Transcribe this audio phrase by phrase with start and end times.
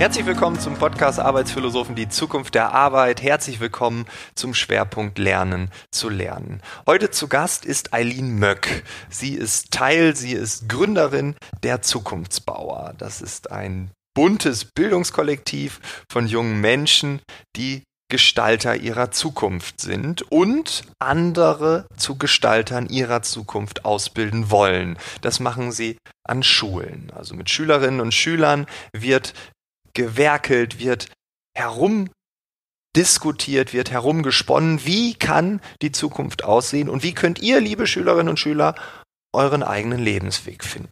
[0.00, 3.22] Herzlich willkommen zum Podcast Arbeitsphilosophen, die Zukunft der Arbeit.
[3.22, 6.62] Herzlich willkommen zum Schwerpunkt Lernen zu lernen.
[6.86, 8.82] Heute zu Gast ist Eileen Möck.
[9.10, 12.94] Sie ist Teil, sie ist Gründerin der Zukunftsbauer.
[12.96, 17.20] Das ist ein buntes Bildungskollektiv von jungen Menschen,
[17.54, 24.98] die Gestalter ihrer Zukunft sind und andere zu Gestaltern ihrer Zukunft ausbilden wollen.
[25.20, 27.12] Das machen sie an Schulen.
[27.14, 28.64] Also mit Schülerinnen und Schülern
[28.94, 29.34] wird
[29.94, 31.08] gewerkelt, wird
[31.56, 34.84] herumdiskutiert, wird herumgesponnen.
[34.84, 38.74] Wie kann die Zukunft aussehen und wie könnt ihr, liebe Schülerinnen und Schüler,
[39.32, 40.90] euren eigenen Lebensweg finden?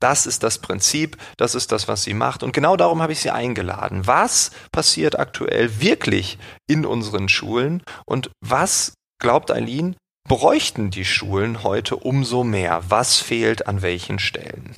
[0.00, 2.42] Das ist das Prinzip, das ist das, was sie macht.
[2.42, 4.06] Und genau darum habe ich sie eingeladen.
[4.06, 9.96] Was passiert aktuell wirklich in unseren Schulen und was, glaubt Eileen,
[10.28, 12.82] bräuchten die Schulen heute umso mehr?
[12.88, 14.76] Was fehlt an welchen Stellen?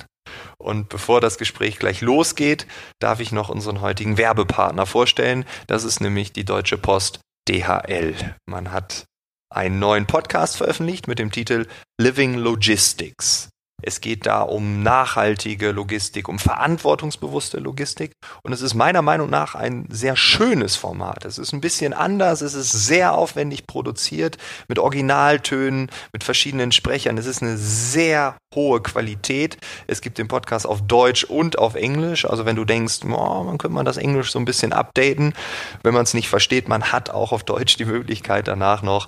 [0.58, 2.66] Und bevor das Gespräch gleich losgeht,
[2.98, 5.44] darf ich noch unseren heutigen Werbepartner vorstellen.
[5.66, 8.14] Das ist nämlich die Deutsche Post DHL.
[8.46, 9.04] Man hat
[9.50, 11.66] einen neuen Podcast veröffentlicht mit dem Titel
[12.00, 13.48] Living Logistics.
[13.82, 18.12] Es geht da um nachhaltige Logistik, um verantwortungsbewusste Logistik.
[18.42, 21.26] Und es ist meiner Meinung nach ein sehr schönes Format.
[21.26, 27.18] Es ist ein bisschen anders, es ist sehr aufwendig produziert, mit Originaltönen, mit verschiedenen Sprechern.
[27.18, 29.58] Es ist eine sehr hohe Qualität.
[29.86, 32.24] Es gibt den Podcast auf Deutsch und auf Englisch.
[32.24, 35.34] Also wenn du denkst, oh, man könnte man das Englisch so ein bisschen updaten,
[35.82, 39.06] wenn man es nicht versteht, man hat auch auf Deutsch die Möglichkeit danach noch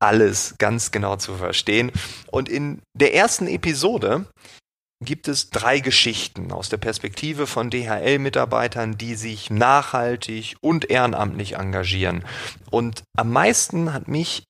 [0.00, 1.92] alles ganz genau zu verstehen.
[2.30, 4.26] Und in der ersten Episode
[5.02, 12.24] gibt es drei Geschichten aus der Perspektive von DHL-Mitarbeitern, die sich nachhaltig und ehrenamtlich engagieren.
[12.70, 14.44] Und am meisten hat mich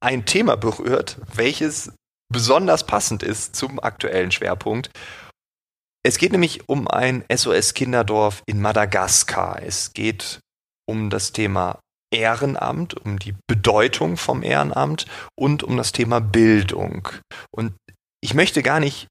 [0.00, 1.92] ein Thema berührt, welches
[2.32, 4.90] besonders passend ist zum aktuellen Schwerpunkt.
[6.04, 9.62] Es geht nämlich um ein SOS-Kinderdorf in Madagaskar.
[9.62, 10.40] Es geht
[10.88, 11.78] um das Thema
[12.12, 17.08] Ehrenamt, um die Bedeutung vom Ehrenamt und um das Thema Bildung.
[17.50, 17.74] Und
[18.22, 19.08] ich möchte gar nicht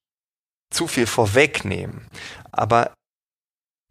[0.72, 2.07] zu viel vorwegnehmen,
[2.51, 2.94] aber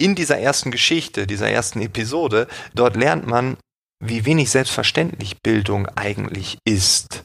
[0.00, 3.58] in dieser ersten Geschichte, dieser ersten Episode, dort lernt man,
[4.02, 7.24] wie wenig selbstverständlich Bildung eigentlich ist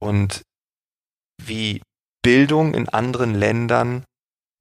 [0.00, 0.42] und
[1.42, 1.82] wie
[2.22, 4.04] Bildung in anderen Ländern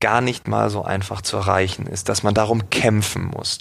[0.02, 3.59] gar nicht mal so einfach zu erreichen ist, dass man darum kämpfen muss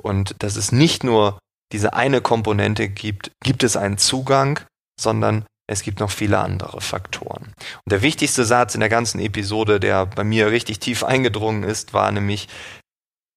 [0.00, 1.38] und dass es nicht nur
[1.74, 4.60] diese eine Komponente gibt, gibt es einen Zugang,
[4.98, 7.52] sondern es gibt noch viele andere Faktoren.
[7.58, 11.92] Und der wichtigste Satz in der ganzen Episode, der bei mir richtig tief eingedrungen ist,
[11.92, 12.46] war nämlich,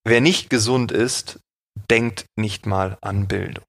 [0.06, 1.40] wer nicht gesund ist,
[1.90, 3.66] denkt nicht mal an Bildung.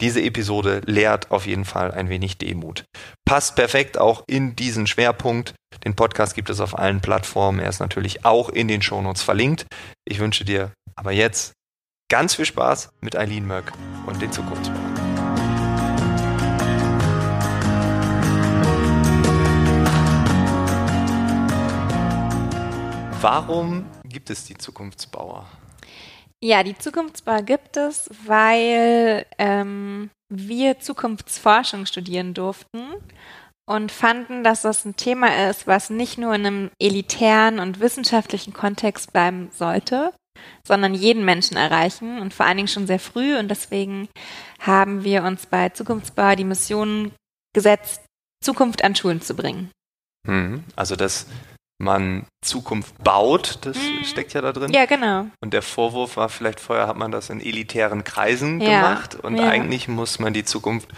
[0.00, 2.86] Diese Episode lehrt auf jeden Fall ein wenig Demut.
[3.26, 5.54] Passt perfekt auch in diesen Schwerpunkt.
[5.84, 7.60] Den Podcast gibt es auf allen Plattformen.
[7.60, 9.66] Er ist natürlich auch in den Shownotes verlinkt.
[10.06, 11.52] Ich wünsche dir aber jetzt
[12.10, 13.72] Ganz viel Spaß mit Eileen Möck
[14.06, 14.94] und den Zukunftsbahnen.
[23.22, 25.46] Warum gibt es die Zukunftsbauer?
[26.42, 32.84] Ja, die Zukunftsbauer gibt es, weil ähm, wir Zukunftsforschung studieren durften
[33.66, 38.52] und fanden, dass das ein Thema ist, was nicht nur in einem elitären und wissenschaftlichen
[38.52, 40.12] Kontext bleiben sollte,
[40.66, 43.36] sondern jeden Menschen erreichen und vor allen Dingen schon sehr früh.
[43.38, 44.08] Und deswegen
[44.60, 47.12] haben wir uns bei Zukunftsbauer die Mission
[47.54, 48.02] gesetzt,
[48.42, 49.70] Zukunft an Schulen zu bringen.
[50.26, 51.26] Hm, also, dass
[51.78, 54.04] man Zukunft baut, das hm.
[54.04, 54.72] steckt ja da drin.
[54.72, 55.26] Ja, genau.
[55.40, 58.80] Und der Vorwurf war vielleicht vorher hat man das in elitären Kreisen ja.
[58.80, 59.48] gemacht und ja.
[59.48, 60.88] eigentlich muss man die Zukunft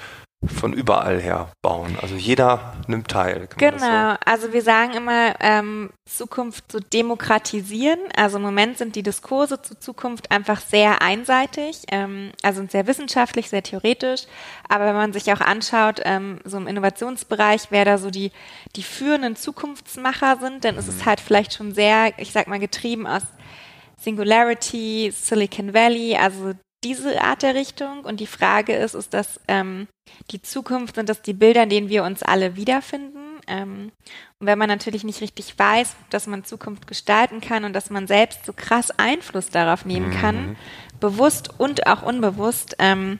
[0.48, 1.96] von überall her bauen.
[2.00, 3.48] Also jeder nimmt teil.
[3.56, 4.16] Genau, so?
[4.24, 7.98] also wir sagen immer, ähm, Zukunft zu demokratisieren.
[8.16, 13.50] Also im Moment sind die Diskurse zur Zukunft einfach sehr einseitig, ähm, also sehr wissenschaftlich,
[13.50, 14.22] sehr theoretisch.
[14.68, 18.32] Aber wenn man sich auch anschaut, ähm, so im Innovationsbereich, wer da so die,
[18.76, 21.06] die führenden Zukunftsmacher sind, dann ist es mhm.
[21.06, 23.22] halt vielleicht schon sehr, ich sag mal, getrieben aus
[23.98, 26.52] Singularity, Silicon Valley, also
[26.86, 28.04] diese Art der Richtung.
[28.04, 29.88] Und die Frage ist, ist das ähm,
[30.30, 33.40] die Zukunft, sind das die Bilder, in denen wir uns alle wiederfinden?
[33.48, 33.92] Ähm,
[34.40, 38.06] und wenn man natürlich nicht richtig weiß, dass man Zukunft gestalten kann und dass man
[38.06, 40.56] selbst so krass Einfluss darauf nehmen kann, mhm.
[41.00, 43.18] bewusst und auch unbewusst, ähm,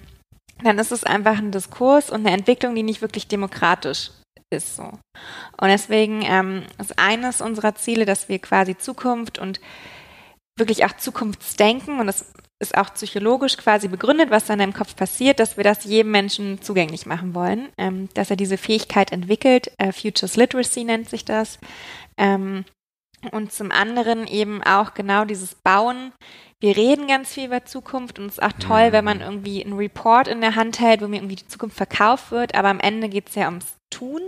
[0.62, 4.10] dann ist es einfach ein Diskurs und eine Entwicklung, die nicht wirklich demokratisch
[4.50, 4.84] ist so.
[4.84, 9.60] Und deswegen ähm, ist eines unserer Ziele, dass wir quasi Zukunft und
[10.56, 15.40] wirklich auch Zukunftsdenken und das ist auch psychologisch quasi begründet, was dann im Kopf passiert,
[15.40, 19.72] dass wir das jedem Menschen zugänglich machen wollen, ähm, dass er diese Fähigkeit entwickelt.
[19.78, 21.58] Äh, Futures Literacy nennt sich das.
[22.16, 22.64] Ähm,
[23.32, 26.12] Und zum anderen eben auch genau dieses Bauen.
[26.60, 29.74] Wir reden ganz viel über Zukunft und es ist auch toll, wenn man irgendwie einen
[29.74, 33.08] Report in der Hand hält, wo mir irgendwie die Zukunft verkauft wird, aber am Ende
[33.08, 34.20] geht es ja ums Tun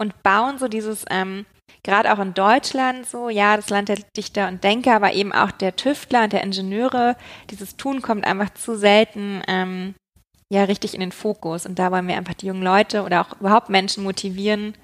[0.00, 1.44] und Bauen, so dieses, ähm,
[1.82, 5.50] gerade auch in Deutschland so, ja, das Land der Dichter und Denker, aber eben auch
[5.50, 7.16] der Tüftler und der Ingenieure,
[7.50, 9.94] dieses Tun kommt einfach zu selten ähm,
[10.50, 11.66] ja richtig in den Fokus.
[11.66, 14.74] Und da wollen wir einfach die jungen Leute oder auch überhaupt Menschen motivieren,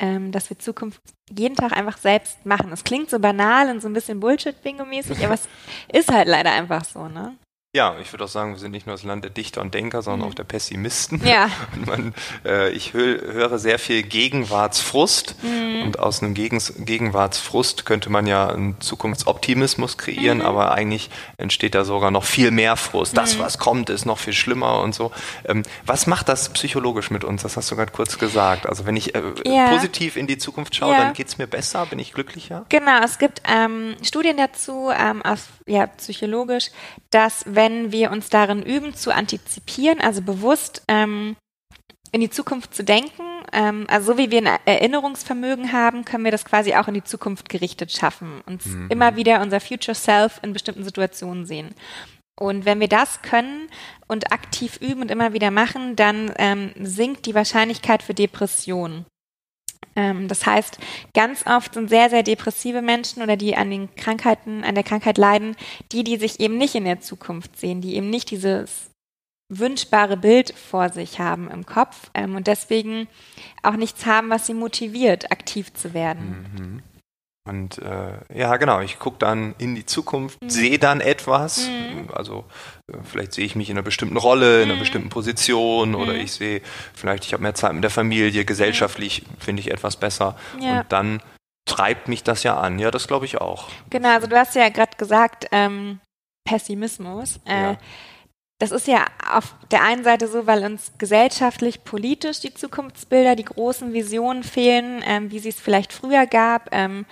[0.00, 1.00] ähm, dass wir Zukunft
[1.30, 2.72] jeden Tag einfach selbst machen.
[2.72, 5.48] Es klingt so banal und so ein bisschen Bullshit-Bingo-mäßig, aber es
[5.92, 7.36] ist halt leider einfach so, ne?
[7.74, 10.00] Ja, ich würde auch sagen, wir sind nicht nur das Land der Dichter und Denker,
[10.00, 10.32] sondern mhm.
[10.32, 11.20] auch der Pessimisten.
[11.26, 11.50] Ja.
[11.86, 15.82] Man, äh, ich hö höre sehr viel Gegenwartsfrust mhm.
[15.82, 20.44] und aus einem Gegen Gegenwartsfrust könnte man ja einen Zukunftsoptimismus kreieren, mhm.
[20.44, 23.16] aber eigentlich entsteht da sogar noch viel mehr Frust.
[23.16, 23.40] Das, mhm.
[23.40, 25.10] was kommt, ist noch viel schlimmer und so.
[25.44, 27.42] Ähm, was macht das psychologisch mit uns?
[27.42, 28.66] Das hast du gerade kurz gesagt.
[28.68, 29.70] Also wenn ich äh, ja.
[29.70, 30.98] positiv in die Zukunft schaue, ja.
[31.02, 32.66] dann geht's mir besser, bin ich glücklicher?
[32.68, 36.70] Genau, es gibt ähm, Studien dazu, ähm, aus, ja, psychologisch,
[37.10, 41.36] dass wenn wir uns darin üben, zu antizipieren, also bewusst ähm,
[42.12, 43.24] in die Zukunft zu denken.
[43.52, 47.04] Ähm, also so wie wir ein Erinnerungsvermögen haben, können wir das quasi auch in die
[47.04, 48.40] Zukunft gerichtet schaffen.
[48.46, 48.88] Uns mhm.
[48.88, 51.74] immer wieder unser Future Self in bestimmten Situationen sehen.
[52.38, 53.68] Und wenn wir das können
[54.06, 59.06] und aktiv üben und immer wieder machen, dann ähm, sinkt die Wahrscheinlichkeit für Depressionen.
[59.96, 60.78] Ähm, das heißt,
[61.14, 65.18] ganz oft sind sehr, sehr depressive Menschen oder die an den Krankheiten, an der Krankheit
[65.18, 65.56] leiden,
[65.92, 68.90] die, die sich eben nicht in der Zukunft sehen, die eben nicht dieses
[69.48, 73.08] wünschbare Bild vor sich haben im Kopf ähm, und deswegen
[73.62, 76.46] auch nichts haben, was sie motiviert, aktiv zu werden.
[76.56, 76.93] Mhm.
[77.46, 80.48] Und äh, ja, genau, ich gucke dann in die Zukunft, mhm.
[80.48, 81.68] sehe dann etwas.
[81.68, 82.08] Mhm.
[82.12, 82.44] Also
[82.90, 84.80] äh, vielleicht sehe ich mich in einer bestimmten Rolle, in einer mhm.
[84.80, 86.20] bestimmten Position oder mhm.
[86.20, 86.62] ich sehe,
[86.94, 90.36] vielleicht ich habe mehr Zeit mit der Familie, gesellschaftlich finde ich etwas besser.
[90.58, 90.80] Ja.
[90.80, 91.22] Und dann
[91.66, 92.78] treibt mich das ja an.
[92.78, 93.68] Ja, das glaube ich auch.
[93.90, 96.00] Genau, also du hast ja gerade gesagt, ähm,
[96.44, 97.40] Pessimismus.
[97.46, 97.76] Äh, ja.
[98.60, 103.44] Das ist ja auf der einen Seite so, weil uns gesellschaftlich, politisch die Zukunftsbilder, die
[103.44, 106.68] großen Visionen fehlen, ähm, wie sie es vielleicht früher gab.
[106.72, 107.04] Ähm,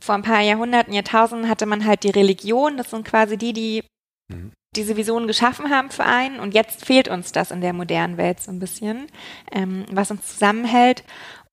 [0.00, 3.84] vor ein paar Jahrhunderten, Jahrtausenden hatte man halt die Religion, das sind quasi die, die
[4.28, 4.52] mhm.
[4.74, 6.40] diese Visionen geschaffen haben für einen.
[6.40, 9.06] Und jetzt fehlt uns das in der modernen Welt so ein bisschen,
[9.52, 11.04] ähm, was uns zusammenhält.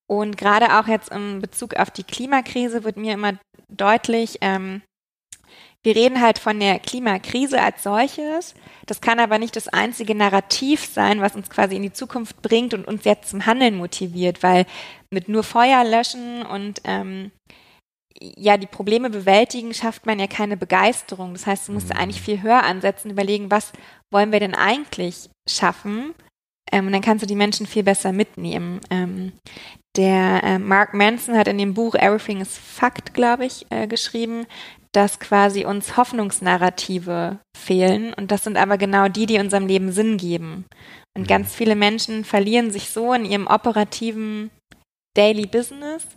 [0.07, 3.33] Und gerade auch jetzt in Bezug auf die Klimakrise wird mir immer
[3.69, 4.81] deutlich, ähm,
[5.83, 8.53] wir reden halt von der Klimakrise als solches.
[8.85, 12.73] Das kann aber nicht das einzige Narrativ sein, was uns quasi in die Zukunft bringt
[12.73, 14.65] und uns jetzt zum Handeln motiviert, weil
[15.11, 17.31] mit nur Feuer löschen und ähm,
[18.21, 21.33] ja, die Probleme bewältigen, schafft man ja keine Begeisterung.
[21.33, 21.99] Das heißt, du musst mhm.
[21.99, 23.71] eigentlich viel höher ansetzen, überlegen, was
[24.11, 26.13] wollen wir denn eigentlich schaffen?
[26.71, 28.81] Ähm, und dann kannst du die Menschen viel besser mitnehmen.
[28.89, 29.31] Ähm,
[29.95, 34.45] der äh, Mark Manson hat in dem Buch Everything is Fact, glaube ich, äh, geschrieben,
[34.91, 38.13] dass quasi uns Hoffnungsnarrative fehlen.
[38.13, 40.65] Und das sind aber genau die, die unserem Leben Sinn geben.
[41.15, 41.27] Und mhm.
[41.27, 44.49] ganz viele Menschen verlieren sich so in ihrem operativen
[45.15, 46.07] Daily Business,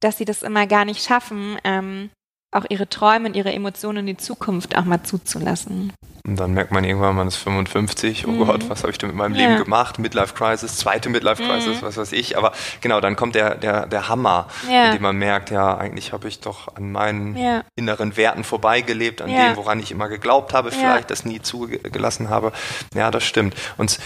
[0.00, 2.10] dass sie das immer gar nicht schaffen, ähm,
[2.56, 5.92] auch ihre Träume und ihre Emotionen in die Zukunft auch mal zuzulassen.
[6.26, 8.46] Und dann merkt man irgendwann, man ist 55, oh mhm.
[8.46, 9.48] Gott, was habe ich denn mit meinem ja.
[9.48, 10.00] Leben gemacht?
[10.00, 11.86] Midlife Crisis, zweite Midlife Crisis, mhm.
[11.86, 12.36] was weiß ich.
[12.36, 12.50] Aber
[12.80, 14.86] genau, dann kommt der, der, der Hammer, ja.
[14.86, 17.62] in dem man merkt, ja, eigentlich habe ich doch an meinen ja.
[17.76, 22.52] inneren Werten vorbeigelebt, an dem, woran ich immer geglaubt habe, vielleicht das nie zugelassen habe.
[22.92, 23.54] Ja, das stimmt.
[23.76, 24.00] Und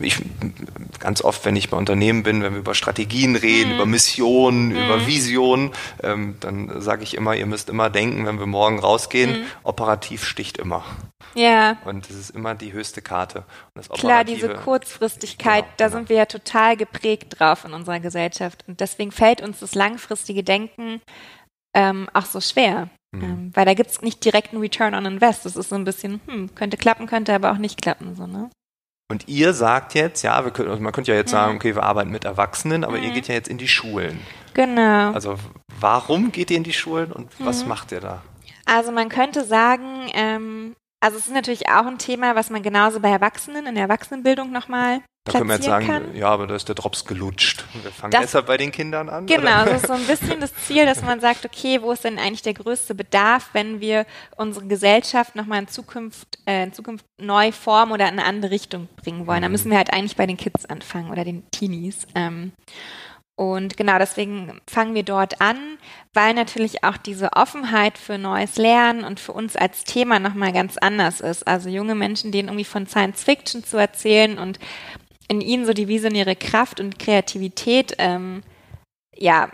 [0.00, 0.22] ich,
[1.00, 3.74] ganz oft, wenn ich bei Unternehmen bin, wenn wir über Strategien reden, mhm.
[3.76, 4.76] über Missionen, mhm.
[4.76, 5.72] über Visionen,
[6.04, 9.46] ähm, dann sage ich immer, ihr müsst immer denken, wenn wir morgen rausgehen, mhm.
[9.62, 10.84] operativ sticht immer.
[11.34, 11.78] Ja.
[11.84, 13.44] Und das ist immer die höchste Karte.
[13.92, 15.96] Klar, diese Kurzfristigkeit, genau, da genau.
[15.98, 18.64] sind wir ja total geprägt drauf in unserer Gesellschaft.
[18.66, 21.00] Und deswegen fällt uns das langfristige Denken
[21.74, 22.88] ähm, auch so schwer.
[23.12, 23.22] Mhm.
[23.22, 25.44] Ähm, weil da gibt es nicht direkt einen Return on Invest.
[25.44, 28.14] Das ist so ein bisschen, hm, könnte klappen, könnte aber auch nicht klappen.
[28.16, 28.50] So, ne?
[29.10, 31.36] Und ihr sagt jetzt, ja, wir können, also man könnte ja jetzt mhm.
[31.36, 33.04] sagen, okay, wir arbeiten mit Erwachsenen, aber mhm.
[33.04, 34.18] ihr geht ja jetzt in die Schulen.
[34.54, 35.12] Genau.
[35.12, 35.36] Also
[35.80, 37.68] warum geht ihr in die Schulen und was mhm.
[37.68, 38.22] macht ihr da?
[38.64, 43.00] Also man könnte sagen, ähm, also es ist natürlich auch ein Thema, was man genauso
[43.00, 46.14] bei Erwachsenen in der Erwachsenenbildung nochmal da können wir jetzt sagen, kann.
[46.14, 47.64] ja, aber da ist der Drops gelutscht.
[47.82, 49.24] Wir fangen das, deshalb bei den Kindern an.
[49.24, 52.18] Genau, das ist so ein bisschen das Ziel, dass man sagt, okay, wo ist denn
[52.18, 54.04] eigentlich der größte Bedarf, wenn wir
[54.36, 58.86] unsere Gesellschaft nochmal in Zukunft, äh, in Zukunft neu formen oder in eine andere Richtung
[58.96, 59.40] bringen wollen.
[59.40, 59.52] Da mhm.
[59.52, 62.06] müssen wir halt eigentlich bei den Kids anfangen oder den Teenies.
[62.14, 62.52] Ähm,
[63.36, 65.78] und genau deswegen fangen wir dort an,
[66.12, 70.76] weil natürlich auch diese Offenheit für neues Lernen und für uns als Thema nochmal ganz
[70.76, 71.46] anders ist.
[71.46, 74.60] Also junge Menschen, denen irgendwie von Science Fiction zu erzählen und
[75.26, 78.42] in ihnen so die visionäre Kraft und Kreativität, ähm,
[79.16, 79.50] ja,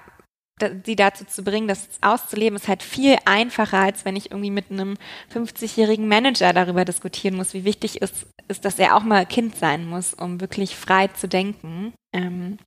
[0.84, 4.70] sie dazu zu bringen, das auszuleben, ist halt viel einfacher, als wenn ich irgendwie mit
[4.70, 4.98] einem
[5.34, 9.86] 50-jährigen Manager darüber diskutieren muss, wie wichtig ist, ist, dass er auch mal Kind sein
[9.86, 11.94] muss, um wirklich frei zu denken.
[12.12, 12.58] Ähm,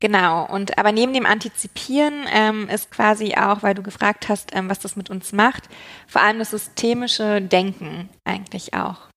[0.00, 4.68] Genau, und aber neben dem Antizipieren ähm, ist quasi auch, weil du gefragt hast, ähm,
[4.68, 5.68] was das mit uns macht,
[6.06, 9.08] vor allem das systemische Denken eigentlich auch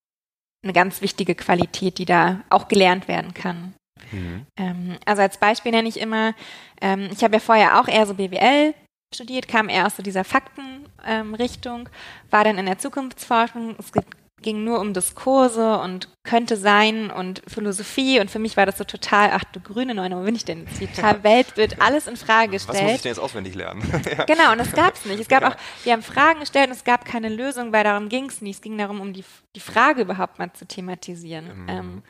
[0.63, 3.73] eine ganz wichtige Qualität, die da auch gelernt werden kann.
[4.11, 4.45] Mhm.
[4.57, 6.33] Ähm, also als Beispiel nenne ich immer,
[6.81, 8.73] ähm, ich habe ja vorher auch eher so BWL
[9.13, 11.89] studiert, kam eher aus so dieser Faktenrichtung, ähm,
[12.31, 13.75] war dann in der Zukunftsforschung.
[13.79, 18.65] Es gibt ging nur um Diskurse und könnte sein und Philosophie und für mich war
[18.65, 20.65] das so total, ach du grüne Neune, wo bin ich denn?
[20.77, 22.77] Total Weltbild, alles in Frage gestellt.
[22.77, 23.81] Was muss ich denn jetzt auswendig lernen?
[24.17, 24.25] ja.
[24.25, 25.19] Genau, und das gab es nicht.
[25.19, 25.49] Es gab ja.
[25.49, 28.57] auch, wir haben Fragen gestellt und es gab keine Lösung, weil darum ging es nicht.
[28.57, 29.23] Es ging darum, um die,
[29.55, 31.63] die Frage überhaupt mal zu thematisieren.
[31.63, 31.69] Mhm.
[31.69, 32.03] Ähm,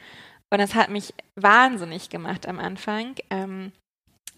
[0.50, 3.16] und das hat mich wahnsinnig gemacht am Anfang.
[3.30, 3.72] Ähm,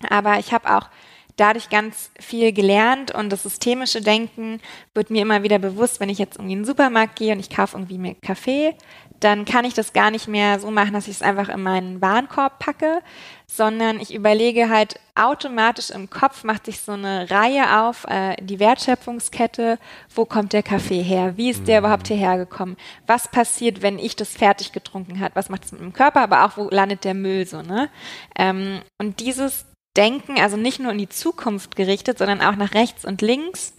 [0.09, 0.89] aber ich habe auch
[1.37, 4.59] dadurch ganz viel gelernt und das systemische Denken
[4.93, 7.49] wird mir immer wieder bewusst, wenn ich jetzt irgendwie in den Supermarkt gehe und ich
[7.49, 8.75] kaufe irgendwie mir Kaffee,
[9.19, 12.01] dann kann ich das gar nicht mehr so machen, dass ich es einfach in meinen
[12.01, 13.01] Warenkorb packe,
[13.47, 18.59] sondern ich überlege halt automatisch im Kopf, macht sich so eine Reihe auf, äh, die
[18.59, 19.79] Wertschöpfungskette,
[20.13, 21.85] wo kommt der Kaffee her, wie ist der mhm.
[21.85, 22.77] überhaupt hierher gekommen,
[23.07, 26.45] was passiert, wenn ich das fertig getrunken habe, was macht es mit dem Körper, aber
[26.45, 27.89] auch wo landet der Müll so, ne?
[28.37, 29.65] Ähm, und dieses
[29.97, 33.73] Denken, also nicht nur in die Zukunft gerichtet, sondern auch nach rechts und links.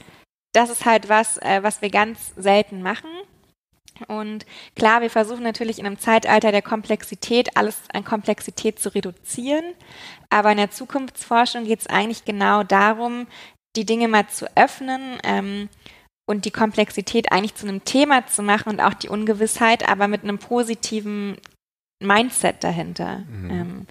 [0.52, 3.10] Das ist halt was, äh, was wir ganz selten machen.
[4.06, 4.46] Und
[4.76, 9.64] klar, wir versuchen natürlich in einem Zeitalter der Komplexität alles an Komplexität zu reduzieren.
[10.30, 13.26] Aber in der Zukunftsforschung geht es eigentlich genau darum,
[13.76, 15.68] die Dinge mal zu öffnen ähm,
[16.28, 20.22] und die Komplexität eigentlich zu einem Thema zu machen und auch die Ungewissheit, aber mit
[20.22, 21.36] einem positiven
[22.00, 23.18] Mindset dahinter.
[23.28, 23.50] Mhm.
[23.50, 23.86] Ähm,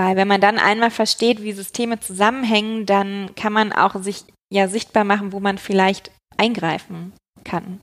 [0.00, 4.66] weil wenn man dann einmal versteht, wie Systeme zusammenhängen, dann kann man auch sich ja
[4.66, 7.12] sichtbar machen, wo man vielleicht eingreifen
[7.44, 7.80] kann.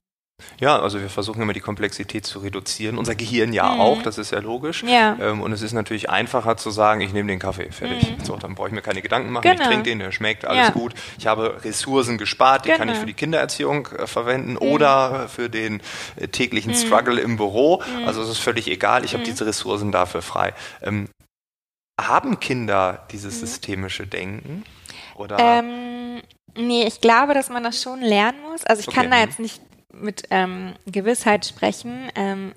[0.60, 2.98] Ja, also wir versuchen immer die Komplexität zu reduzieren.
[2.98, 3.80] Unser Gehirn ja mhm.
[3.80, 4.84] auch, das ist ja logisch.
[4.84, 5.16] Ja.
[5.20, 8.18] Ähm, und es ist natürlich einfacher zu sagen, ich nehme den Kaffee, fertig.
[8.18, 8.26] Mhm.
[8.26, 9.62] So, dann brauche ich mir keine Gedanken machen, genau.
[9.62, 10.74] ich trinke den, der schmeckt, alles ja.
[10.74, 10.96] gut.
[11.20, 12.80] Ich habe Ressourcen gespart, die genau.
[12.80, 13.02] kann ich genau.
[13.02, 14.58] für die Kindererziehung äh, verwenden mhm.
[14.58, 15.82] oder für den
[16.16, 16.78] äh, täglichen mhm.
[16.78, 17.84] Struggle im Büro.
[18.00, 18.08] Mhm.
[18.08, 19.28] Also es ist völlig egal, ich habe mhm.
[19.28, 20.54] diese Ressourcen dafür frei.
[20.82, 21.10] Ähm,
[22.00, 23.40] haben Kinder dieses mhm.
[23.40, 24.64] systemische Denken?
[25.16, 25.38] Oder?
[25.40, 26.22] Ähm,
[26.56, 28.64] nee, ich glaube, dass man das schon lernen muss.
[28.66, 29.02] Also ich okay.
[29.02, 29.62] kann da jetzt nicht
[29.92, 32.12] mit ähm, Gewissheit sprechen.
[32.16, 32.54] Ähm,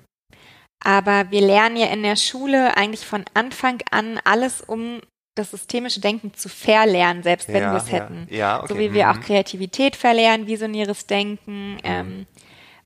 [0.83, 4.99] aber wir lernen ja in der Schule eigentlich von Anfang an alles, um
[5.35, 7.97] das systemische Denken zu verlernen, selbst wenn ja, wir es ja.
[7.97, 8.27] hätten.
[8.29, 8.67] Ja, okay.
[8.67, 9.11] So wie wir mhm.
[9.11, 11.79] auch Kreativität verlernen, visionäres Denken, mhm.
[11.83, 12.27] ähm,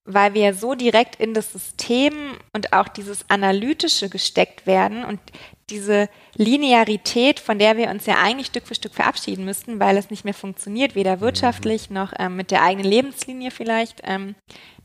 [0.06, 2.14] weil wir so direkt in das System
[2.54, 5.20] und auch dieses Analytische gesteckt werden und
[5.72, 10.12] diese Linearität, von der wir uns ja eigentlich Stück für Stück verabschieden müssten, weil es
[10.12, 14.02] nicht mehr funktioniert, weder wirtschaftlich noch ähm, mit der eigenen Lebenslinie vielleicht.
[14.04, 14.36] Ähm,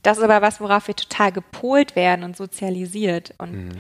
[0.03, 3.35] das ist aber was, worauf wir total gepolt werden und sozialisiert.
[3.37, 3.73] Und mhm.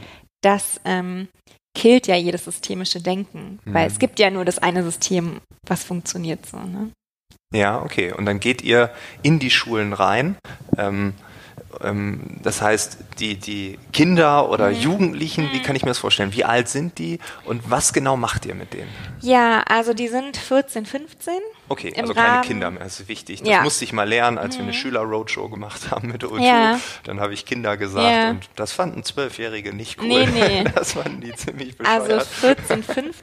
[0.43, 1.29] das ähm,
[1.75, 3.75] killt ja jedes systemische Denken, mhm.
[3.75, 6.59] weil es gibt ja nur das eine System, was funktioniert so.
[6.59, 6.91] Ne?
[7.55, 8.13] Ja, okay.
[8.13, 8.93] Und dann geht ihr
[9.23, 10.37] in die Schulen rein.
[10.77, 11.30] Ähm, ähm,
[12.43, 14.77] das heißt, die, die Kinder oder mhm.
[14.77, 15.63] Jugendlichen, wie mhm.
[15.63, 16.35] kann ich mir das vorstellen?
[16.35, 18.91] Wie alt sind die und was genau macht ihr mit denen?
[19.21, 21.35] Ja, also die sind 14, 15.
[21.71, 22.43] Okay, also keine Rahmen.
[22.43, 23.41] Kinder mehr, das ist wichtig.
[23.41, 23.63] Das ja.
[23.63, 24.77] musste ich mal lernen, als wir eine mhm.
[24.77, 26.43] Schüler-Roadshow gemacht haben mit der Uju.
[26.43, 26.79] Ja.
[27.05, 28.31] Dann habe ich Kinder gesagt ja.
[28.31, 30.09] und das fanden Zwölfjährige nicht cool.
[30.09, 30.65] Nee, nee.
[30.75, 32.11] Das fanden die ziemlich bescheuert.
[32.11, 33.15] Also 14, 15.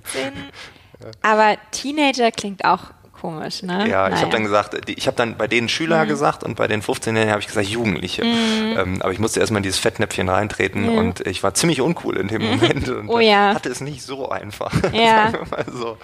[1.22, 3.88] Aber Teenager klingt auch Komisch, ne?
[3.90, 4.16] Ja, naja.
[4.16, 6.10] ich habe dann gesagt, ich habe dann bei denen Schüler mhm.
[6.10, 8.24] gesagt und bei den 15-Jährigen habe ich gesagt Jugendliche.
[8.24, 8.78] Mhm.
[8.78, 10.98] Ähm, aber ich musste erstmal in dieses Fettnäpfchen reintreten mhm.
[10.98, 12.50] und ich war ziemlich uncool in dem mhm.
[12.60, 13.56] Moment und oh, ja.
[13.56, 14.74] hatte es nicht so einfach.
[14.98, 15.32] Ja.
[15.72, 15.98] so.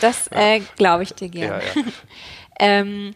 [0.00, 1.62] Das äh, glaube ich dir gerne.
[1.74, 1.86] Ja, ja.
[2.60, 3.14] ähm,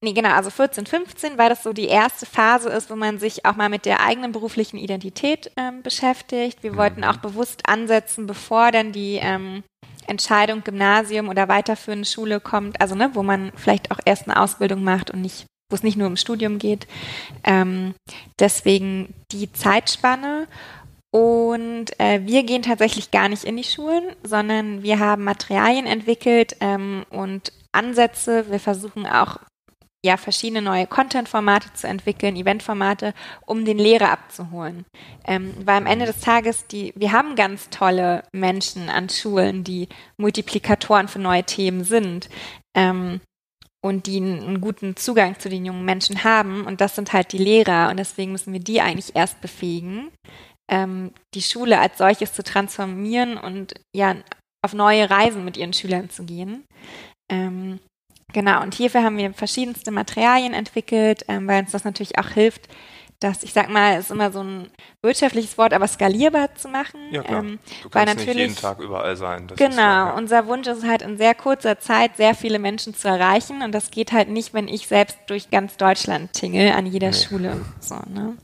[0.00, 3.44] Nee, genau, also 14, 15, weil das so die erste Phase ist, wo man sich
[3.44, 6.62] auch mal mit der eigenen beruflichen Identität ähm, beschäftigt.
[6.62, 7.08] Wir wollten mhm.
[7.08, 9.64] auch bewusst ansetzen, bevor dann die ähm,
[10.08, 14.82] Entscheidung Gymnasium oder weiterführende Schule kommt, also ne, wo man vielleicht auch erst eine Ausbildung
[14.82, 16.86] macht und nicht, wo es nicht nur um Studium geht.
[17.44, 17.94] Ähm,
[18.38, 20.46] deswegen die Zeitspanne.
[21.10, 26.56] Und äh, wir gehen tatsächlich gar nicht in die Schulen, sondern wir haben Materialien entwickelt
[26.60, 28.50] ähm, und Ansätze.
[28.50, 29.38] Wir versuchen auch
[30.04, 33.14] ja, verschiedene neue Content-Formate zu entwickeln, Event-Formate,
[33.46, 34.84] um den Lehrer abzuholen.
[35.26, 39.88] Ähm, weil am Ende des Tages, die, wir haben ganz tolle Menschen an Schulen, die
[40.16, 42.28] Multiplikatoren für neue Themen sind.
[42.76, 43.20] Ähm,
[43.80, 46.66] und die einen guten Zugang zu den jungen Menschen haben.
[46.66, 47.90] Und das sind halt die Lehrer.
[47.90, 50.10] Und deswegen müssen wir die eigentlich erst befähigen,
[50.70, 54.16] ähm, die Schule als solches zu transformieren und ja,
[54.64, 56.64] auf neue Reisen mit ihren Schülern zu gehen.
[57.30, 57.78] Ähm,
[58.32, 62.68] genau, und hierfür haben wir verschiedenste Materialien entwickelt, ähm, weil uns das natürlich auch hilft,
[63.20, 64.70] das, ich sag mal, ist immer so ein
[65.02, 67.00] wirtschaftliches Wort, aber skalierbar zu machen.
[67.10, 67.40] Ja, klar.
[67.40, 69.48] Ähm, du kannst nicht jeden Tag überall sein.
[69.56, 70.16] Genau, klar, ja.
[70.16, 73.90] unser Wunsch ist halt in sehr kurzer Zeit sehr viele Menschen zu erreichen und das
[73.90, 77.14] geht halt nicht, wenn ich selbst durch ganz Deutschland tingle an jeder nee.
[77.14, 77.60] Schule.
[77.80, 78.36] So, ne?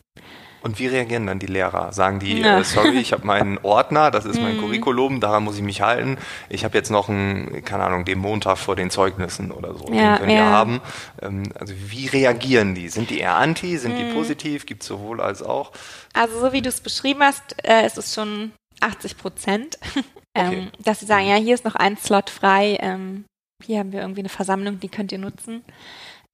[0.65, 1.93] Und wie reagieren dann die Lehrer?
[1.93, 2.59] Sagen die, ja.
[2.59, 4.61] äh, sorry, ich habe meinen Ordner, das ist mein mhm.
[4.61, 6.17] Curriculum, daran muss ich mich halten.
[6.49, 9.93] Ich habe jetzt noch einen, keine Ahnung, den Montag vor den Zeugnissen oder so.
[9.93, 10.37] Ja, den können ja.
[10.37, 10.81] die haben.
[11.21, 12.89] Ähm, also wie reagieren die?
[12.89, 13.77] Sind die eher anti?
[13.77, 13.99] Sind mhm.
[13.99, 14.65] die positiv?
[14.65, 15.73] Gibt es sowohl als auch?
[16.15, 19.79] Also so wie du es beschrieben hast, äh, ist es schon 80 Prozent,
[20.35, 20.69] ähm, okay.
[20.83, 23.27] dass sie sagen, ja, hier ist noch ein Slot frei, ähm,
[23.63, 25.63] hier haben wir irgendwie eine Versammlung, die könnt ihr nutzen.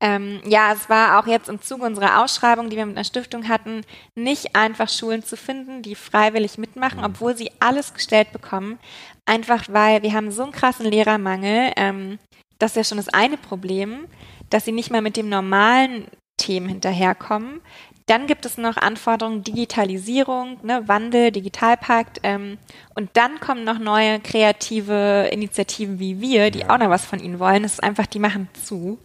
[0.01, 3.49] Ähm, ja, es war auch jetzt im Zuge unserer Ausschreibung, die wir mit einer Stiftung
[3.49, 3.83] hatten,
[4.15, 7.05] nicht einfach Schulen zu finden, die freiwillig mitmachen, mhm.
[7.05, 8.79] obwohl sie alles gestellt bekommen.
[9.27, 11.73] Einfach weil wir haben so einen krassen Lehrermangel.
[11.77, 12.19] Ähm,
[12.59, 14.07] das ist ja schon das eine Problem,
[14.49, 16.07] dass sie nicht mal mit dem normalen
[16.39, 17.61] Themen hinterherkommen.
[18.07, 22.19] Dann gibt es noch Anforderungen Digitalisierung, ne, Wandel, Digitalpakt.
[22.25, 22.59] Ähm,
[22.97, 26.71] und dann kommen noch neue kreative Initiativen wie wir, die ja.
[26.71, 27.63] auch noch was von ihnen wollen.
[27.63, 28.99] Es ist einfach, die machen zu.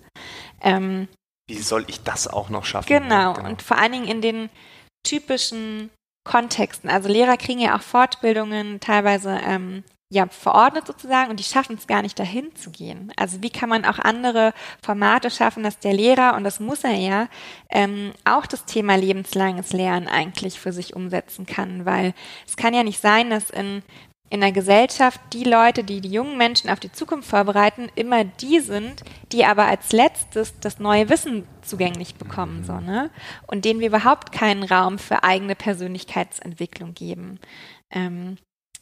[0.65, 1.07] Ähm,
[1.48, 2.88] Wie soll ich das auch noch schaffen?
[2.88, 3.34] Genau.
[3.34, 3.50] genau.
[3.50, 4.50] Und vor allen Dingen in den
[5.05, 5.91] typischen
[6.25, 6.89] Kontexten.
[6.89, 11.88] Also Lehrer kriegen ja auch Fortbildungen teilweise ähm, ja verordnet sozusagen und die schaffen es
[11.88, 13.12] gar nicht dahin zu gehen.
[13.15, 14.53] Also wie kann man auch andere
[14.84, 17.27] Formate schaffen, dass der Lehrer und das muss er ja
[17.69, 22.13] ähm, auch das Thema lebenslanges Lernen eigentlich für sich umsetzen kann, weil
[22.48, 23.84] es kann ja nicht sein, dass in
[24.29, 28.60] in der Gesellschaft die Leute, die die jungen Menschen auf die Zukunft vorbereiten, immer die
[28.60, 33.12] sind, die aber als letztes das neue Wissen zugänglich bekommen, so, ne?
[33.48, 37.39] Und denen wir überhaupt keinen Raum für eigene Persönlichkeitsentwicklung geben.
[37.91, 38.38] Ähm,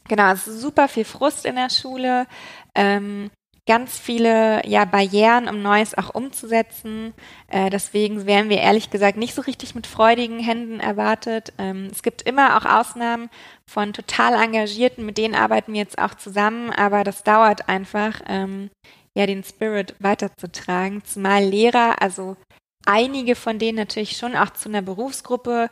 [0.08, 2.26] genau, es ist super viel Frust in der Schule.
[2.74, 3.30] Ähm,
[3.66, 7.14] ganz viele ja, Barrieren, um Neues auch umzusetzen.
[7.48, 11.52] Äh, deswegen werden wir ehrlich gesagt nicht so richtig mit freudigen Händen erwartet.
[11.58, 13.30] Ähm, es gibt immer auch Ausnahmen
[13.66, 18.70] von total Engagierten, mit denen arbeiten wir jetzt auch zusammen, aber das dauert einfach, ähm,
[19.16, 21.02] ja, den Spirit weiterzutragen.
[21.04, 22.36] Zumal Lehrer, also
[22.84, 25.70] einige von denen natürlich schon auch zu einer Berufsgruppe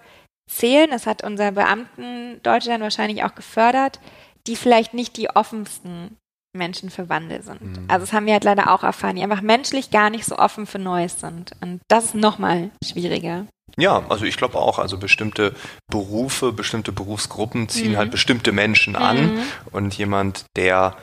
[0.50, 0.90] zählen.
[0.90, 4.00] Das hat unser Beamten Deutschland wahrscheinlich auch gefördert,
[4.46, 6.16] die vielleicht nicht die offensten
[6.54, 7.62] Menschen für Wandel sind.
[7.62, 7.84] Mhm.
[7.88, 10.66] Also das haben wir halt leider auch erfahren, die einfach menschlich gar nicht so offen
[10.66, 11.52] für Neues sind.
[11.60, 13.46] Und das ist nochmal schwieriger.
[13.78, 15.54] Ja, also ich glaube auch, also bestimmte
[15.90, 17.96] Berufe, bestimmte Berufsgruppen ziehen mhm.
[17.96, 19.42] halt bestimmte Menschen an mhm.
[19.70, 20.96] und jemand, der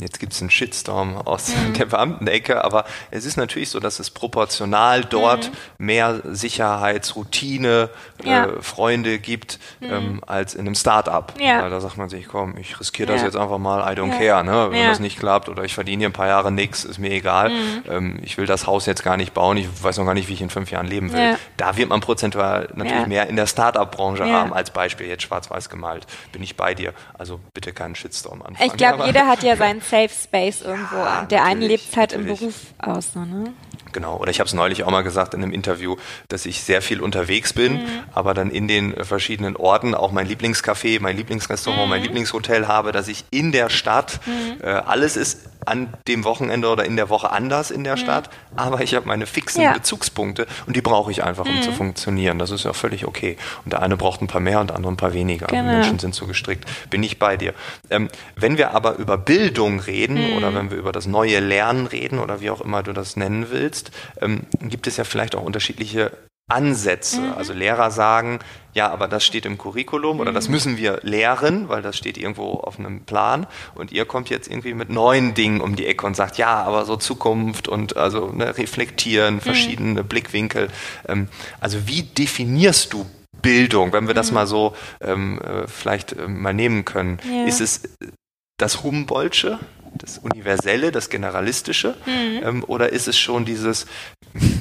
[0.00, 1.74] jetzt gibt es einen Shitstorm aus mhm.
[1.74, 5.86] der Beamtenecke, aber es ist natürlich so, dass es proportional dort mhm.
[5.86, 7.90] mehr Sicherheitsroutine,
[8.24, 8.44] äh, ja.
[8.46, 9.92] äh, Freunde gibt, mhm.
[9.92, 11.34] ähm, als in einem Start-up.
[11.38, 11.68] Ja.
[11.68, 13.26] da sagt man sich, komm, ich riskiere das ja.
[13.26, 14.68] jetzt einfach mal, I don't care, ne?
[14.70, 17.50] wenn das nicht klappt oder ich verdiene hier ein paar Jahre nichts, ist mir egal.
[17.50, 17.82] Mhm.
[17.88, 20.34] Ähm, ich will das Haus jetzt gar nicht bauen, ich weiß noch gar nicht, wie
[20.34, 21.36] ich in fünf Jahren leben will.
[21.56, 26.06] Da wird man prozentual natürlich mehr in der Start-up-Branche haben, als Beispiel jetzt schwarz-weiß gemalt.
[26.32, 26.92] Bin ich bei dir.
[27.14, 28.70] Also bitte keinen Shitstorm anfangen.
[28.70, 30.96] Ich glaube, jeder hat ja seinen Safe Space irgendwo.
[30.96, 32.40] Ja, der eine lebt halt natürlich.
[32.40, 33.52] im Beruf aus, ne?
[33.92, 35.96] Genau, oder ich habe es neulich auch mal gesagt in einem Interview,
[36.28, 37.88] dass ich sehr viel unterwegs bin, mhm.
[38.12, 41.90] aber dann in den verschiedenen Orten auch mein Lieblingscafé, mein Lieblingsrestaurant, mhm.
[41.90, 44.62] mein Lieblingshotel habe, dass ich in der Stadt, mhm.
[44.62, 48.00] äh, alles ist an dem Wochenende oder in der Woche anders in der mhm.
[48.00, 49.72] Stadt, aber ich habe meine fixen ja.
[49.72, 51.74] Bezugspunkte und die brauche ich einfach, um zu mhm.
[51.74, 52.38] funktionieren.
[52.38, 53.36] Das ist ja völlig okay.
[53.64, 55.46] Und der eine braucht ein paar mehr und der andere ein paar weniger.
[55.46, 55.62] Genau.
[55.62, 56.64] Menschen sind so gestrickt.
[56.90, 57.54] Bin ich bei dir.
[57.90, 60.36] Ähm, wenn wir aber über Bildung reden mhm.
[60.36, 63.46] oder wenn wir über das neue Lernen reden oder wie auch immer du das nennen
[63.50, 66.12] willst, ähm, gibt es ja vielleicht auch unterschiedliche
[66.52, 67.20] Ansätze.
[67.20, 67.32] Mhm.
[67.36, 68.38] Also Lehrer sagen,
[68.74, 70.54] ja, aber das steht im Curriculum oder das mhm.
[70.54, 73.46] müssen wir lehren, weil das steht irgendwo auf einem Plan.
[73.74, 76.84] Und ihr kommt jetzt irgendwie mit neuen Dingen um die Ecke und sagt, ja, aber
[76.84, 79.40] so Zukunft und also ne, reflektieren, mhm.
[79.40, 80.08] verschiedene mhm.
[80.08, 80.68] Blickwinkel.
[81.06, 81.28] Ähm,
[81.60, 83.06] also wie definierst du
[83.42, 84.34] Bildung, wenn wir das mhm.
[84.34, 87.18] mal so ähm, äh, vielleicht äh, mal nehmen können?
[87.30, 87.44] Ja.
[87.44, 87.82] Ist es
[88.58, 89.58] das Humboldtsche?
[89.94, 91.94] Das Universelle, das Generalistische?
[92.06, 92.40] Mhm.
[92.44, 93.86] Ähm, oder ist es schon dieses,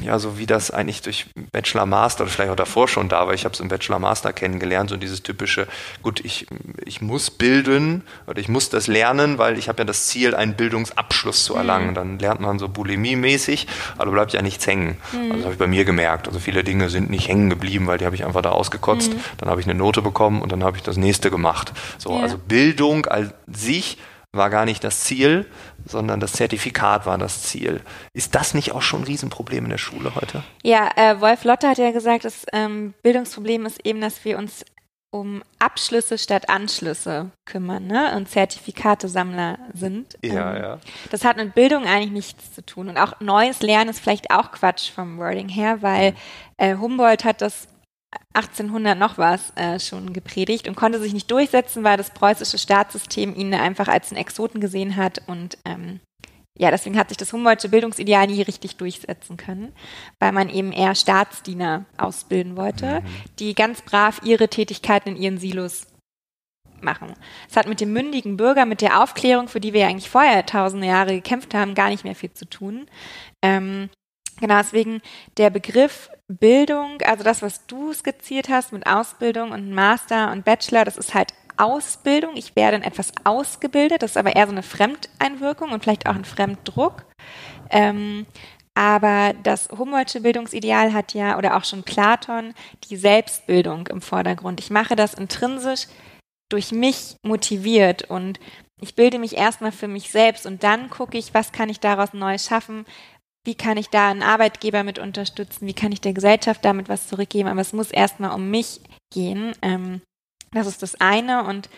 [0.04, 3.34] ja, so wie das eigentlich durch Bachelor Master oder vielleicht auch davor schon da war,
[3.34, 5.68] ich habe es im Bachelor Master kennengelernt, so dieses typische,
[6.02, 6.48] gut, ich,
[6.86, 10.56] ich muss bilden oder ich muss das lernen, weil ich habe ja das Ziel, einen
[10.56, 11.92] Bildungsabschluss zu erlangen.
[11.92, 11.96] Mhm.
[11.96, 13.68] Dann lernt man so bulimie-mäßig,
[13.98, 14.98] aber bleibt ja nichts hängen.
[15.12, 15.20] Mhm.
[15.20, 16.28] Also das habe ich bei mir gemerkt.
[16.28, 19.14] Also viele Dinge sind nicht hängen geblieben, weil die habe ich einfach da ausgekotzt.
[19.14, 19.20] Mhm.
[19.38, 21.74] Dann habe ich eine Note bekommen und dann habe ich das nächste gemacht.
[21.98, 22.22] So, ja.
[22.22, 23.98] also Bildung als sich
[24.34, 25.46] war gar nicht das Ziel,
[25.86, 27.82] sondern das Zertifikat war das Ziel.
[28.14, 30.44] Ist das nicht auch schon ein Riesenproblem in der Schule heute?
[30.64, 34.64] Ja, äh, Wolf Lotte hat ja gesagt, das ähm, Bildungsproblem ist eben, dass wir uns
[35.14, 38.16] um Abschlüsse statt Anschlüsse kümmern ne?
[38.16, 40.18] und Zertifikatesammler sind.
[40.24, 40.80] Ja, ähm, ja.
[41.10, 42.88] Das hat mit Bildung eigentlich nichts zu tun.
[42.88, 46.16] Und auch neues Lernen ist vielleicht auch Quatsch vom Wording her, weil
[46.56, 47.68] äh, Humboldt hat das
[48.34, 53.36] 1800 noch was äh, schon gepredigt und konnte sich nicht durchsetzen, weil das preußische Staatssystem
[53.36, 56.00] ihn einfach als einen Exoten gesehen hat und ähm,
[56.58, 59.74] ja, deswegen hat sich das Humboldtsche Bildungsideal nie richtig durchsetzen können,
[60.20, 63.06] weil man eben eher Staatsdiener ausbilden wollte, mhm.
[63.40, 65.88] die ganz brav ihre Tätigkeiten in ihren Silos
[66.82, 67.14] machen.
[67.50, 70.46] Es hat mit dem mündigen Bürger, mit der Aufklärung, für die wir ja eigentlich vorher
[70.46, 72.88] tausende Jahre gekämpft haben, gar nicht mehr viel zu tun.
[73.42, 73.90] Ähm,
[74.40, 75.02] genau, deswegen
[75.38, 80.86] der Begriff Bildung, also das, was du skizziert hast mit Ausbildung und Master und Bachelor,
[80.86, 82.36] das ist halt Ausbildung.
[82.36, 84.02] Ich werde in etwas ausgebildet.
[84.02, 87.06] Das ist aber eher so eine Fremdeinwirkung und vielleicht auch ein Fremddruck.
[87.70, 88.26] Ähm,
[88.74, 92.54] aber das Humboldtsche Bildungsideal hat ja, oder auch schon Platon,
[92.90, 94.60] die Selbstbildung im Vordergrund.
[94.60, 95.88] Ich mache das intrinsisch
[96.50, 98.40] durch mich motiviert und
[98.80, 102.14] ich bilde mich erstmal für mich selbst und dann gucke ich, was kann ich daraus
[102.14, 102.86] neu schaffen,
[103.44, 107.08] wie kann ich da einen Arbeitgeber mit unterstützen, wie kann ich der Gesellschaft damit was
[107.08, 109.54] zurückgeben, aber es muss erstmal um mich gehen.
[109.62, 110.02] Ähm,
[110.52, 111.44] das ist das eine.
[111.46, 111.70] Und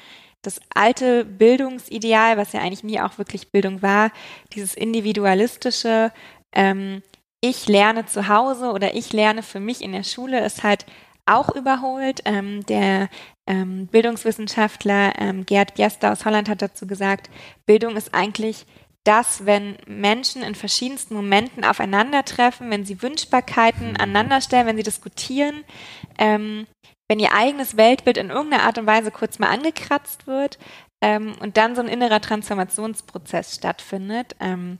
[0.41, 4.11] das alte Bildungsideal, was ja eigentlich nie auch wirklich Bildung war,
[4.53, 6.11] dieses individualistische,
[6.53, 7.01] ähm,
[7.41, 10.85] ich lerne zu Hause oder ich lerne für mich in der Schule, ist halt
[11.25, 12.21] auch überholt.
[12.25, 13.09] Ähm, der
[13.47, 17.29] ähm, Bildungswissenschaftler ähm, Gerd Biester aus Holland hat dazu gesagt,
[17.65, 18.65] Bildung ist eigentlich
[19.03, 25.63] das, wenn Menschen in verschiedensten Momenten aufeinandertreffen, wenn sie Wünschbarkeiten aneinanderstellen, wenn sie diskutieren,
[26.17, 26.67] ähm,
[27.09, 30.57] wenn ihr eigenes Weltbild in irgendeiner Art und Weise kurz mal angekratzt wird
[31.03, 34.35] ähm, und dann so ein innerer Transformationsprozess stattfindet.
[34.39, 34.79] Ähm,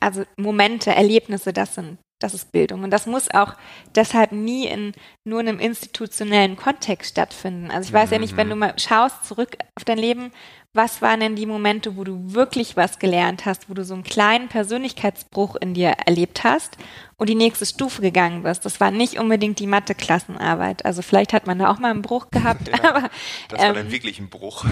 [0.00, 2.84] also Momente, Erlebnisse, das sind, das ist Bildung.
[2.84, 3.54] Und das muss auch
[3.94, 4.92] deshalb nie in
[5.24, 7.70] nur einem institutionellen Kontext stattfinden.
[7.70, 8.14] Also ich weiß mhm.
[8.14, 8.60] ja nicht, wenn du mhm.
[8.60, 10.30] mal schaust zurück auf dein Leben,
[10.72, 14.04] was waren denn die Momente, wo du wirklich was gelernt hast, wo du so einen
[14.04, 16.76] kleinen Persönlichkeitsbruch in dir erlebt hast
[17.16, 18.64] und die nächste Stufe gegangen bist?
[18.64, 20.84] Das war nicht unbedingt die Mathe-Klassenarbeit.
[20.84, 23.10] Also vielleicht hat man da auch mal einen Bruch gehabt, ja, aber
[23.48, 24.64] das war dann ähm, wirklich ein Bruch.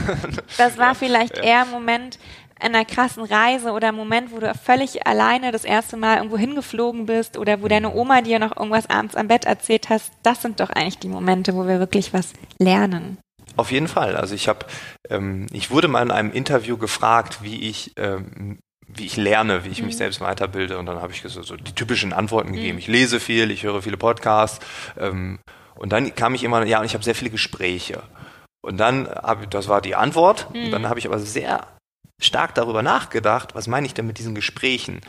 [0.57, 1.43] das war vielleicht ja.
[1.43, 2.21] eher ein Moment,
[2.61, 7.39] einer krassen Reise oder Moment, wo du völlig alleine das erste Mal irgendwo hingeflogen bist
[7.39, 10.71] oder wo deine Oma dir noch irgendwas abends am Bett erzählt hast, das sind doch
[10.71, 13.19] eigentlich die Momente, wo wir wirklich was lernen.
[13.57, 14.17] Auf jeden Fall.
[14.17, 14.67] Also ich habe,
[15.11, 19.69] ähm, ich wurde mal in einem Interview gefragt, wie ich, ähm, wie ich lerne, wie
[19.69, 19.87] ich mhm.
[19.87, 20.79] mich selbst weiterbilde.
[20.79, 22.75] Und dann habe ich so, so, die typischen Antworten gegeben.
[22.75, 22.79] Mhm.
[22.79, 24.65] Ich lese viel, ich höre viele Podcasts.
[24.97, 25.41] Ähm,
[25.75, 28.03] und dann kam ich immer, ja, und ich habe sehr viele Gespräche.
[28.61, 30.53] Und dann habe das war die Antwort.
[30.55, 30.67] Mhm.
[30.67, 31.67] Und dann habe ich aber sehr
[32.21, 35.01] stark darüber nachgedacht, was meine ich denn mit diesen Gesprächen?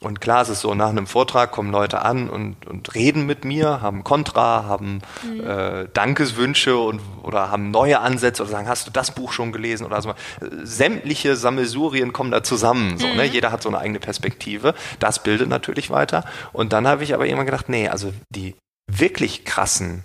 [0.00, 3.44] Und klar ist es so, nach einem Vortrag kommen Leute an und, und reden mit
[3.44, 5.40] mir, haben Kontra, haben mhm.
[5.46, 9.84] äh, Dankeswünsche und, oder haben neue Ansätze oder sagen, hast du das Buch schon gelesen
[9.84, 10.14] oder so.
[10.62, 12.96] Sämtliche Sammelsurien kommen da zusammen.
[12.96, 13.12] So, ne?
[13.12, 13.18] mhm.
[13.18, 13.24] ne?
[13.26, 14.74] Jeder hat so eine eigene Perspektive.
[14.98, 16.24] Das bildet natürlich weiter.
[16.54, 18.54] Und dann habe ich aber irgendwann gedacht, nee, also die
[18.90, 20.04] wirklich krassen,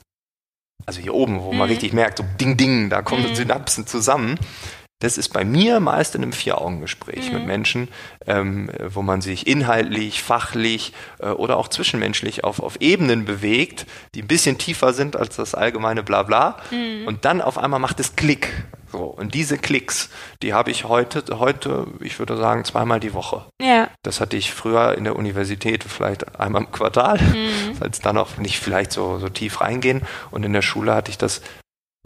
[0.85, 1.59] also hier oben, wo mhm.
[1.59, 3.35] man richtig merkt, so Ding, Ding, da kommen mhm.
[3.35, 4.37] Synapsen zusammen
[5.01, 7.37] das ist bei mir meist in einem Vier-Augen-Gespräch mhm.
[7.37, 7.87] mit Menschen,
[8.25, 13.85] ähm, wo man sich inhaltlich, fachlich äh, oder auch zwischenmenschlich auf, auf Ebenen bewegt,
[14.15, 16.57] die ein bisschen tiefer sind als das allgemeine Blabla.
[16.71, 17.07] Mhm.
[17.07, 18.49] Und dann auf einmal macht es Klick.
[18.91, 20.09] So, und diese Klicks,
[20.41, 23.45] die habe ich heute, heute, ich würde sagen, zweimal die Woche.
[23.61, 23.89] Ja.
[24.03, 27.77] Das hatte ich früher in der Universität vielleicht einmal im Quartal, mhm.
[27.79, 30.01] als dann auch nicht vielleicht so, so tief reingehen.
[30.29, 31.41] Und in der Schule hatte ich das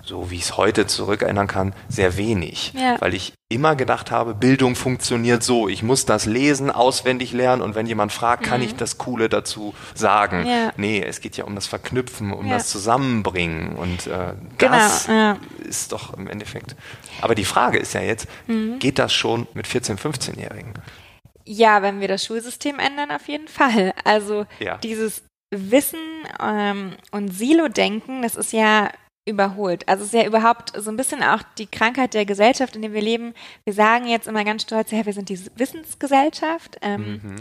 [0.05, 2.73] so wie ich es heute zurückerinnern kann, sehr wenig.
[2.75, 2.99] Ja.
[3.01, 5.67] Weil ich immer gedacht habe, Bildung funktioniert so.
[5.67, 8.67] Ich muss das lesen, auswendig lernen und wenn jemand fragt, kann mhm.
[8.67, 10.45] ich das Coole dazu sagen.
[10.45, 10.71] Ja.
[10.77, 12.53] Nee, es geht ja um das Verknüpfen, um ja.
[12.53, 15.37] das Zusammenbringen und äh, genau, das ja.
[15.67, 16.75] ist doch im Endeffekt.
[17.21, 18.79] Aber die Frage ist ja jetzt, mhm.
[18.79, 20.73] geht das schon mit 14-, 15-Jährigen?
[21.45, 23.93] Ja, wenn wir das Schulsystem ändern, auf jeden Fall.
[24.03, 24.47] Also
[24.81, 25.99] dieses Wissen
[26.41, 28.89] ähm, und Silo-Denken, das ist ja
[29.25, 29.87] überholt.
[29.87, 32.93] Also es ist ja überhaupt so ein bisschen auch die Krankheit der Gesellschaft, in der
[32.93, 33.33] wir leben.
[33.63, 36.77] Wir sagen jetzt immer ganz stolz, ja, wir sind die Wissensgesellschaft.
[36.81, 37.35] Ähm, mhm.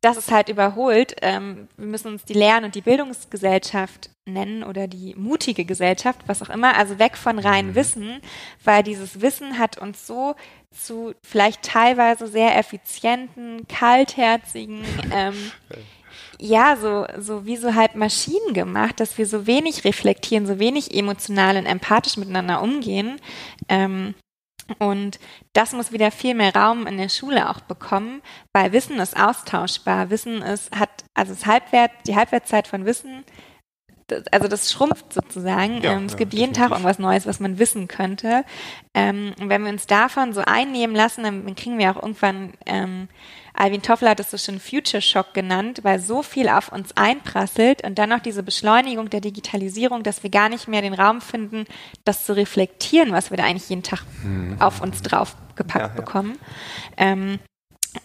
[0.00, 1.16] Das ist halt überholt.
[1.22, 6.42] Ähm, wir müssen uns die Lern- und die Bildungsgesellschaft nennen oder die mutige Gesellschaft, was
[6.42, 6.76] auch immer.
[6.76, 7.74] Also weg von rein mhm.
[7.74, 8.20] Wissen,
[8.62, 10.36] weil dieses Wissen hat uns so
[10.70, 15.34] zu vielleicht teilweise sehr effizienten, kaltherzigen, ähm,
[16.44, 20.94] ja, so, so wie so halt Maschinen gemacht, dass wir so wenig reflektieren, so wenig
[20.94, 23.18] emotional und empathisch miteinander umgehen.
[23.70, 24.14] Ähm,
[24.78, 25.18] und
[25.54, 28.20] das muss wieder viel mehr Raum in der Schule auch bekommen,
[28.52, 30.10] weil Wissen ist austauschbar.
[30.10, 33.24] Wissen ist, hat, also das Halbwert, die Halbwertszeit von Wissen
[34.30, 35.82] also das schrumpft sozusagen.
[35.82, 38.44] Ja, ähm, es ja, gibt jeden Tag irgendwas Neues, was man wissen könnte.
[38.92, 43.08] Ähm, und wenn wir uns davon so einnehmen lassen, dann kriegen wir auch irgendwann, ähm,
[43.56, 47.84] Alvin Toffler hat es so schön Future Shock genannt, weil so viel auf uns einprasselt
[47.84, 51.64] und dann noch diese Beschleunigung der Digitalisierung, dass wir gar nicht mehr den Raum finden,
[52.04, 54.56] das zu reflektieren, was wir da eigentlich jeden Tag mhm.
[54.58, 56.36] auf uns draufgepackt ja, bekommen.
[56.96, 57.38] Ähm,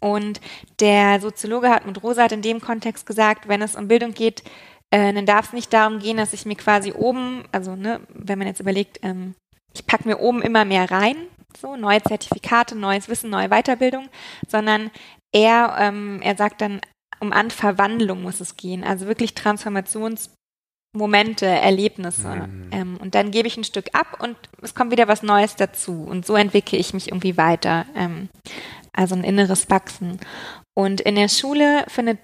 [0.01, 0.39] und
[0.79, 4.43] der Soziologe Hartmut Rosa hat in dem Kontext gesagt, wenn es um Bildung geht,
[4.91, 8.37] äh, dann darf es nicht darum gehen, dass ich mir quasi oben, also ne, wenn
[8.37, 9.33] man jetzt überlegt, ähm,
[9.73, 11.15] ich packe mir oben immer mehr rein,
[11.59, 14.09] so neue Zertifikate, neues Wissen, neue Weiterbildung,
[14.47, 14.91] sondern
[15.31, 16.81] er, ähm, er sagt dann,
[17.19, 22.47] um an Verwandlung muss es gehen, also wirklich Transformationsmomente, Erlebnisse.
[22.47, 22.69] Mhm.
[22.71, 26.03] Ähm, und dann gebe ich ein Stück ab und es kommt wieder was Neues dazu.
[26.03, 27.85] Und so entwickle ich mich irgendwie weiter.
[27.95, 28.29] Ähm,
[28.93, 30.19] also ein inneres Wachsen.
[30.73, 32.19] Und in der Schule findet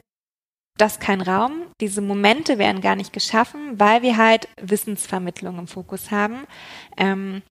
[0.78, 1.68] das kein Raum.
[1.80, 6.46] Diese Momente werden gar nicht geschaffen, weil wir halt Wissensvermittlung im Fokus haben.
[6.98, 7.41] Ähm,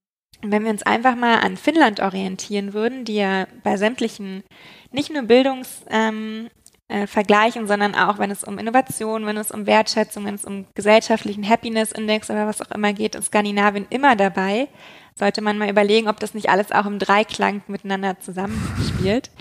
[0.53, 4.43] wenn wir uns einfach mal an Finnland orientieren würden, die ja bei sämtlichen
[4.91, 6.51] nicht nur Bildungsvergleichen,
[6.91, 10.67] ähm, äh, sondern auch, wenn es um Innovation, wenn es um Wertschätzung, wenn es um
[10.75, 14.69] gesellschaftlichen Happiness Index oder was auch immer geht, in Skandinavien immer dabei
[15.17, 19.31] sollte man mal überlegen, ob das nicht alles auch im Dreiklang miteinander zusammenspielt.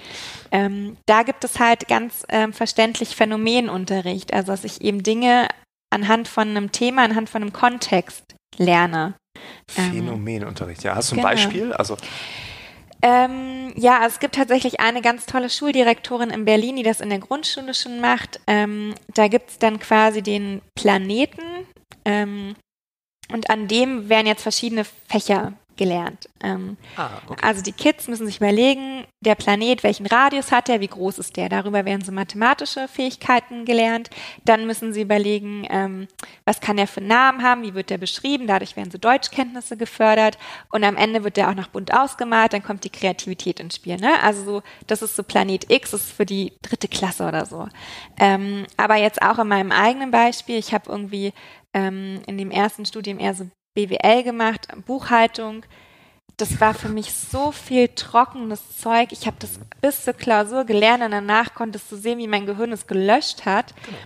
[0.56, 5.48] Ähm, da gibt es halt ganz ähm, verständlich Phänomenunterricht, also dass ich eben Dinge
[5.90, 9.16] anhand von einem Thema, anhand von einem Kontext lerne.
[9.78, 10.96] Ähm, Phänomenunterricht, ja.
[10.96, 11.30] Hast du ein genau.
[11.30, 11.74] Beispiel?
[11.74, 11.98] Also
[13.02, 17.20] ähm, ja, es gibt tatsächlich eine ganz tolle Schuldirektorin in Berlin, die das in der
[17.20, 18.40] Grundschule schon macht.
[18.48, 21.42] Ähm, da gibt es dann quasi den Planeten
[22.06, 22.56] ähm,
[23.32, 26.30] und an dem werden jetzt verschiedene Fächer gelernt.
[26.44, 27.42] Ähm, ah, okay.
[27.46, 31.38] Also die Kids müssen sich überlegen, der Planet, welchen Radius hat er, wie groß ist
[31.38, 31.50] der?
[31.50, 34.10] Darüber werden so mathematische Fähigkeiten gelernt.
[34.46, 36.08] Dann müssen sie überlegen, ähm,
[36.46, 38.48] was kann er für Namen haben, wie wird der beschrieben?
[38.48, 40.38] Dadurch werden so Deutschkenntnisse gefördert.
[40.72, 43.98] Und am Ende wird der auch noch bunt ausgemalt, dann kommt die Kreativität ins Spiel.
[43.98, 44.22] Ne?
[44.22, 47.68] Also so, das ist so Planet X, das ist für die dritte Klasse oder so.
[48.20, 51.34] Ähm, aber jetzt auch in meinem eigenen Beispiel, ich habe irgendwie
[51.74, 55.66] ähm, in dem ersten Studium eher so BWL gemacht, Buchhaltung.
[56.38, 59.12] Das war für mich so viel trockenes Zeug.
[59.12, 62.72] Ich habe das bis zur Klausur gelernt und danach konntest du sehen, wie mein Gehirn
[62.72, 63.74] es gelöscht hat.
[63.86, 63.98] Genau.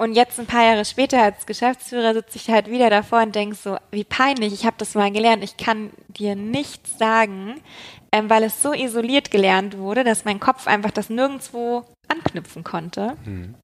[0.00, 3.54] Und jetzt ein paar Jahre später als Geschäftsführer sitze ich halt wieder davor und denke
[3.54, 5.44] so, wie peinlich, ich habe das mal gelernt.
[5.44, 7.60] Ich kann dir nichts sagen,
[8.10, 13.16] ähm, weil es so isoliert gelernt wurde, dass mein Kopf einfach das nirgendwo anknüpfen konnte.
[13.26, 13.56] Mhm.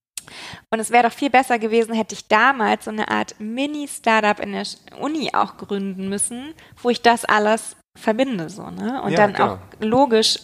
[0.70, 4.52] Und es wäre doch viel besser gewesen, hätte ich damals so eine Art Mini-Startup in
[4.52, 4.64] der
[5.00, 9.02] Uni auch gründen müssen, wo ich das alles verbinde, so, ne?
[9.02, 9.54] Und ja, dann genau.
[9.54, 10.38] auch logisch,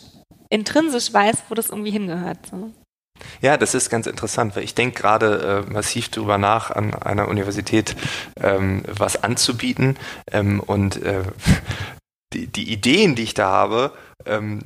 [0.48, 2.46] intrinsisch weiß, wo das irgendwie hingehört.
[2.50, 2.72] So.
[3.40, 7.28] Ja, das ist ganz interessant, weil ich denke gerade äh, massiv darüber nach, an einer
[7.28, 7.96] Universität
[8.40, 9.98] ähm, was anzubieten.
[10.30, 11.22] Ähm, und äh,
[12.32, 13.92] die, die Ideen, die ich da habe,
[14.26, 14.60] ähm,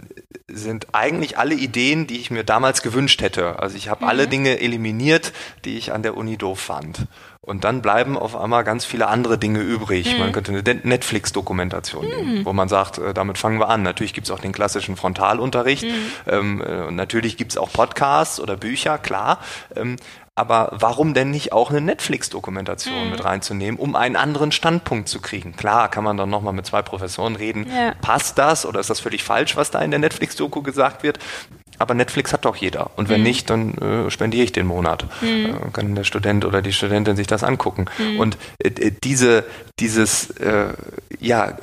[0.48, 3.59] sind eigentlich alle Ideen, die ich mir damals gewünscht hätte.
[3.59, 4.11] Also ich habe mhm.
[4.11, 5.33] alle Dinge eliminiert,
[5.64, 7.07] die ich an der Uni doof fand.
[7.46, 10.12] Und dann bleiben auf einmal ganz viele andere Dinge übrig.
[10.12, 10.18] Mhm.
[10.18, 12.11] Man könnte eine Netflix-Dokumentation mhm.
[12.11, 13.85] nehmen, wo man sagt, äh, damit fangen wir an.
[13.85, 15.85] Natürlich gibt es auch den klassischen Frontalunterricht.
[15.85, 16.11] Mhm.
[16.26, 19.38] Ähm, äh, natürlich gibt es auch Podcasts oder Bücher, klar.
[19.76, 19.94] Ähm,
[20.35, 23.11] aber warum denn nicht auch eine Netflix-Dokumentation mhm.
[23.12, 25.54] mit reinzunehmen, um einen anderen Standpunkt zu kriegen?
[25.54, 27.70] Klar, kann man dann nochmal mit zwei Professoren reden.
[27.74, 27.94] Ja.
[28.02, 31.20] Passt das oder ist das völlig falsch, was da in der Netflix-Doku gesagt wird?
[31.78, 32.90] Aber Netflix hat doch jeder.
[32.96, 33.26] Und wenn mhm.
[33.26, 35.06] nicht, dann äh, spendiere ich den Monat.
[35.20, 35.46] Mhm.
[35.46, 37.86] Äh, kann der Student oder die Studentin sich das angucken.
[37.98, 38.20] Mhm.
[38.20, 39.44] Und äh, diese,
[39.78, 40.72] dieses, äh,
[41.20, 41.56] ja,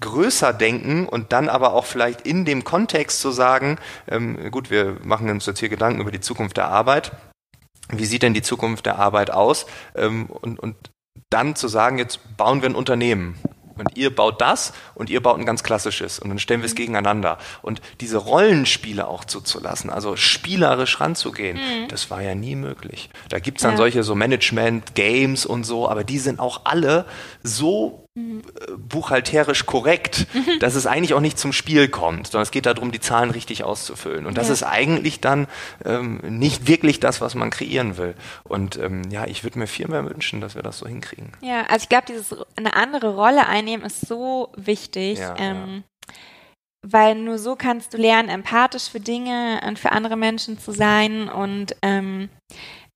[0.00, 4.96] größer denken und dann aber auch vielleicht in dem Kontext zu sagen, ähm, gut, wir
[5.04, 7.12] machen uns jetzt hier Gedanken über die Zukunft der Arbeit
[7.92, 9.66] wie sieht denn die Zukunft der Arbeit aus?
[9.94, 10.76] Ähm, und, und
[11.30, 13.36] dann zu sagen, jetzt bauen wir ein Unternehmen.
[13.76, 16.72] Und ihr baut das und ihr baut ein ganz klassisches und dann stellen wir es
[16.72, 16.78] mhm.
[16.78, 17.38] gegeneinander.
[17.62, 21.88] Und diese Rollenspiele auch zuzulassen, also spielerisch ranzugehen, mhm.
[21.88, 23.10] das war ja nie möglich.
[23.28, 23.76] Da gibt es dann ja.
[23.78, 27.06] solche so Management-Games und so, aber die sind auch alle
[27.42, 28.01] so.
[28.14, 30.58] Buchhalterisch korrekt, mhm.
[30.58, 33.64] dass es eigentlich auch nicht zum Spiel kommt, sondern es geht darum, die Zahlen richtig
[33.64, 34.26] auszufüllen.
[34.26, 34.52] Und das ja.
[34.52, 35.46] ist eigentlich dann
[35.84, 38.14] ähm, nicht wirklich das, was man kreieren will.
[38.44, 41.32] Und ähm, ja, ich würde mir viel mehr wünschen, dass wir das so hinkriegen.
[41.40, 45.18] Ja, also ich glaube, dieses eine andere Rolle einnehmen ist so wichtig.
[45.18, 46.14] Ja, ähm, ja.
[46.84, 51.28] Weil nur so kannst du lernen, empathisch für Dinge und für andere Menschen zu sein
[51.28, 52.28] und ähm,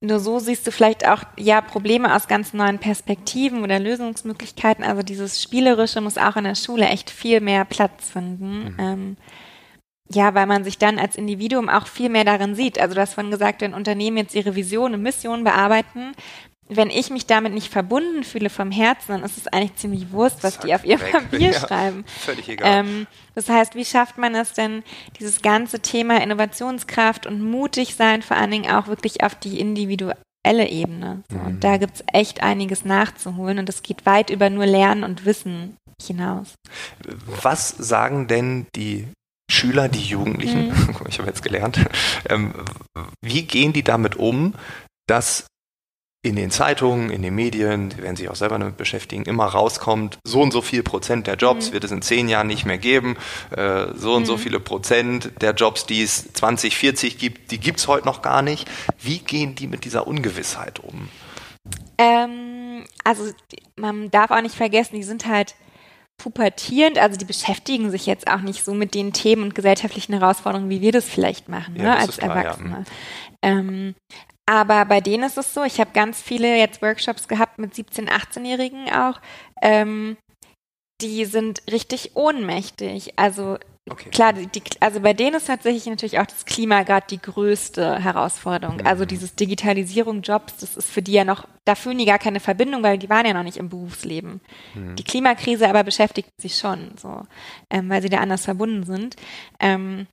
[0.01, 4.85] nur so siehst du vielleicht auch ja Probleme aus ganz neuen Perspektiven oder Lösungsmöglichkeiten.
[4.85, 8.65] Also dieses Spielerische muss auch in der Schule echt viel mehr Platz finden.
[8.65, 8.77] Mhm.
[8.79, 9.17] Ähm,
[10.09, 12.79] ja, weil man sich dann als Individuum auch viel mehr darin sieht.
[12.79, 16.13] Also du hast vorhin gesagt, wenn Unternehmen jetzt ihre Vision und Mission bearbeiten,
[16.69, 20.43] wenn ich mich damit nicht verbunden fühle vom Herzen, dann ist es eigentlich ziemlich Wurst,
[20.43, 21.13] was Zack, die auf ihr weg.
[21.13, 22.05] Papier ja, schreiben.
[22.07, 22.81] Völlig egal.
[22.81, 24.83] Ähm, das heißt, wie schafft man es denn,
[25.21, 30.17] dieses ganze Thema Innovationskraft und mutig sein, vor allen Dingen auch wirklich auf die individuelle
[30.45, 31.23] Ebene?
[31.31, 31.47] So, mhm.
[31.47, 35.25] Und da gibt es echt einiges nachzuholen und es geht weit über nur Lernen und
[35.25, 36.55] Wissen hinaus.
[37.43, 39.07] Was sagen denn die
[39.51, 40.97] Schüler, die Jugendlichen, mhm.
[41.09, 41.79] ich habe jetzt gelernt,
[42.29, 42.55] ähm,
[43.25, 44.55] wie gehen die damit um,
[45.07, 45.47] dass
[46.27, 50.19] in den Zeitungen, in den Medien, die werden sich auch selber damit beschäftigen, immer rauskommt,
[50.27, 51.75] so und so viel Prozent der Jobs mhm.
[51.75, 53.17] wird es in zehn Jahren nicht mehr geben,
[53.57, 54.27] äh, so und mhm.
[54.27, 58.43] so viele Prozent der Jobs, die es 2040 gibt, die gibt es heute noch gar
[58.43, 58.69] nicht.
[58.99, 61.09] Wie gehen die mit dieser Ungewissheit um?
[61.99, 63.31] Ähm, also
[63.77, 65.55] man darf auch nicht vergessen, die sind halt
[66.19, 70.71] pubertierend, also die beschäftigen sich jetzt auch nicht so mit den Themen und gesellschaftlichen Herausforderungen,
[70.71, 72.85] wie wir das vielleicht machen, ja, ne, als klar, Erwachsene.
[73.43, 73.51] Ja.
[73.51, 73.95] Ähm,
[74.47, 78.09] aber bei denen ist es so, ich habe ganz viele jetzt Workshops gehabt mit 17-,
[78.09, 79.21] 18-Jährigen auch,
[79.61, 80.17] ähm,
[81.01, 83.19] die sind richtig ohnmächtig.
[83.19, 83.59] Also
[83.91, 84.09] okay.
[84.11, 88.79] klar, die, also bei denen ist tatsächlich natürlich auch das Klima gerade die größte Herausforderung.
[88.79, 88.87] Mhm.
[88.87, 92.41] Also dieses Digitalisierung Jobs, das ist für die ja noch, da fühlen die gar keine
[92.41, 94.41] Verbindung, weil die waren ja noch nicht im Berufsleben.
[94.75, 94.97] Mhm.
[94.97, 97.27] Die Klimakrise aber beschäftigt sie schon, so,
[97.71, 99.17] ähm, weil sie da anders verbunden sind.
[99.61, 100.07] Ähm,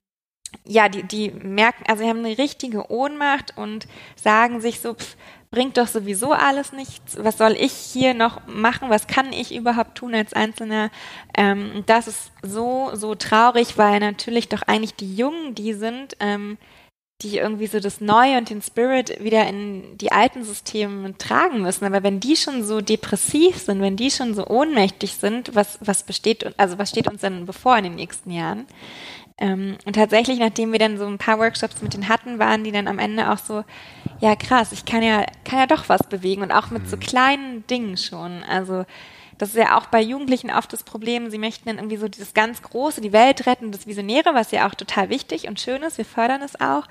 [0.64, 3.86] ja, die, die merken, also sie haben eine richtige Ohnmacht und
[4.16, 5.16] sagen sich so, pff,
[5.54, 7.16] bringt doch sowieso alles nichts.
[7.18, 8.90] Was soll ich hier noch machen?
[8.90, 10.90] Was kann ich überhaupt tun als Einzelner?
[11.36, 16.58] Ähm, das ist so, so traurig, weil natürlich doch eigentlich die Jungen, die sind, ähm,
[17.22, 21.84] die irgendwie so das Neue und den Spirit wieder in die alten Systeme tragen müssen.
[21.84, 26.02] Aber wenn die schon so depressiv sind, wenn die schon so ohnmächtig sind, was, was
[26.02, 28.66] besteht, also was steht uns denn bevor in den nächsten Jahren?
[29.40, 32.72] Ähm, und tatsächlich, nachdem wir dann so ein paar Workshops mit denen hatten, waren die
[32.72, 33.64] dann am Ende auch so,
[34.20, 37.00] ja krass, ich kann ja, kann ja doch was bewegen und auch mit so mhm.
[37.00, 38.44] kleinen Dingen schon.
[38.44, 38.84] Also
[39.38, 42.34] das ist ja auch bei Jugendlichen oft das Problem, sie möchten dann irgendwie so dieses
[42.34, 45.98] ganz Große, die Welt retten, das Visionäre, was ja auch total wichtig und schön ist,
[45.98, 46.86] wir fördern es auch.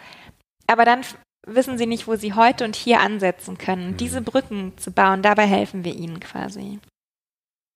[0.68, 1.02] Aber dann
[1.48, 3.92] wissen sie nicht, wo sie heute und hier ansetzen können.
[3.92, 3.98] Mhm.
[3.98, 6.80] Diese Brücken zu bauen, dabei helfen wir ihnen quasi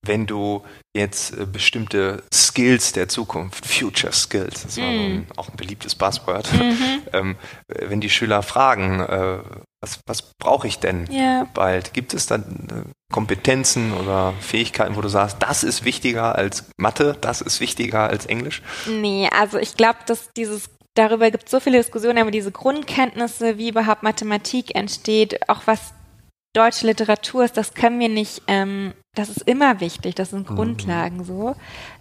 [0.05, 0.63] wenn du
[0.95, 4.99] jetzt äh, bestimmte Skills der Zukunft, Future Skills, das war mm.
[4.99, 7.01] ein, auch ein beliebtes Buzzword, mhm.
[7.13, 7.35] ähm,
[7.67, 9.39] wenn die Schüler fragen, äh,
[9.81, 11.47] was, was brauche ich denn yeah.
[11.53, 16.65] bald, gibt es dann äh, Kompetenzen oder Fähigkeiten, wo du sagst, das ist wichtiger als
[16.77, 18.63] Mathe, das ist wichtiger als Englisch?
[18.87, 23.57] Nee, also ich glaube, dass dieses darüber gibt es so viele Diskussionen, aber diese Grundkenntnisse,
[23.57, 25.93] wie überhaupt Mathematik entsteht, auch was
[26.53, 30.55] deutsche Literatur ist, das können wir nicht ähm, das ist immer wichtig, das sind mhm.
[30.55, 31.55] Grundlagen so.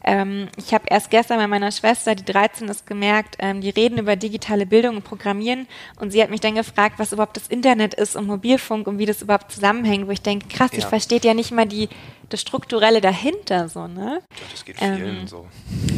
[0.04, 3.98] Ähm, ich habe erst gestern bei meiner Schwester, die 13 ist, gemerkt, ähm, die reden
[3.98, 5.66] über digitale Bildung und Programmieren
[5.98, 9.06] und sie hat mich dann gefragt, was überhaupt das Internet ist und Mobilfunk und wie
[9.06, 10.78] das überhaupt zusammenhängt, wo ich denke, krass, ja.
[10.78, 11.88] ich verstehe ja nicht mal die,
[12.28, 14.20] das Strukturelle dahinter so, ne?
[14.30, 15.46] Ja, das geht vielen ähm, so.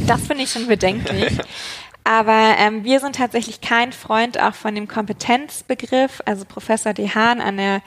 [0.06, 1.36] Das finde ich schon bedenklich.
[2.08, 6.22] Aber ähm, wir sind tatsächlich kein Freund auch von dem Kompetenzbegriff.
[6.24, 7.82] Also Professor Dehan an der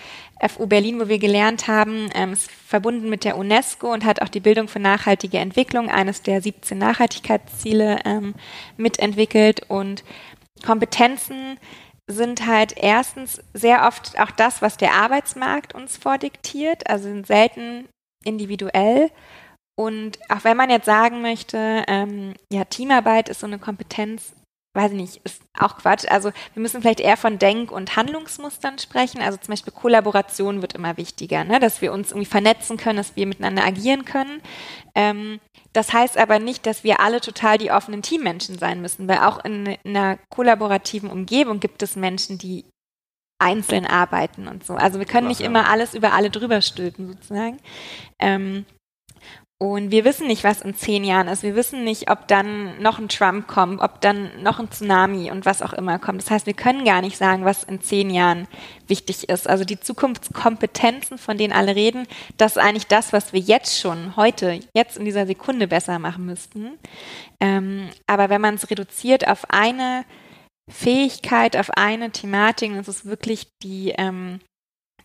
[0.47, 4.29] FU Berlin, wo wir gelernt haben, ähm, ist verbunden mit der UNESCO und hat auch
[4.29, 8.36] die Bildung für nachhaltige Entwicklung, eines der 17 Nachhaltigkeitsziele, ähm,
[8.77, 9.67] mitentwickelt.
[9.69, 10.03] Und
[10.63, 11.57] Kompetenzen
[12.05, 17.88] sind halt erstens sehr oft auch das, was der Arbeitsmarkt uns vordiktiert, also sind selten
[18.23, 19.10] individuell
[19.82, 24.32] und auch wenn man jetzt sagen möchte, ähm, ja, Teamarbeit ist so eine Kompetenz,
[24.76, 26.06] weiß ich nicht, ist auch Quatsch.
[26.08, 29.22] Also wir müssen vielleicht eher von Denk- und Handlungsmustern sprechen.
[29.22, 31.60] Also zum Beispiel Kollaboration wird immer wichtiger, ne?
[31.60, 34.44] dass wir uns irgendwie vernetzen können, dass wir miteinander agieren können.
[34.94, 35.39] Ähm,
[35.74, 39.44] das heißt aber nicht, dass wir alle total die offenen Teammenschen sein müssen, weil auch
[39.44, 42.65] in, in einer kollaborativen Umgebung gibt es Menschen, die
[43.39, 44.76] einzeln arbeiten und so.
[44.76, 47.58] Also wir können nicht immer alles über alle drüber stülpen sozusagen.
[48.20, 48.65] Ähm,
[49.62, 51.43] und wir wissen nicht, was in zehn Jahren ist.
[51.43, 55.45] Wir wissen nicht, ob dann noch ein Trump kommt, ob dann noch ein Tsunami und
[55.45, 56.19] was auch immer kommt.
[56.19, 58.47] Das heißt, wir können gar nicht sagen, was in zehn Jahren
[58.88, 59.47] wichtig ist.
[59.47, 64.15] Also die Zukunftskompetenzen, von denen alle reden, das ist eigentlich das, was wir jetzt schon,
[64.15, 66.79] heute, jetzt in dieser Sekunde besser machen müssten.
[67.40, 70.06] Ähm, aber wenn man es reduziert auf eine
[70.71, 74.40] Fähigkeit, auf eine Thematik, das ist wirklich die, ähm,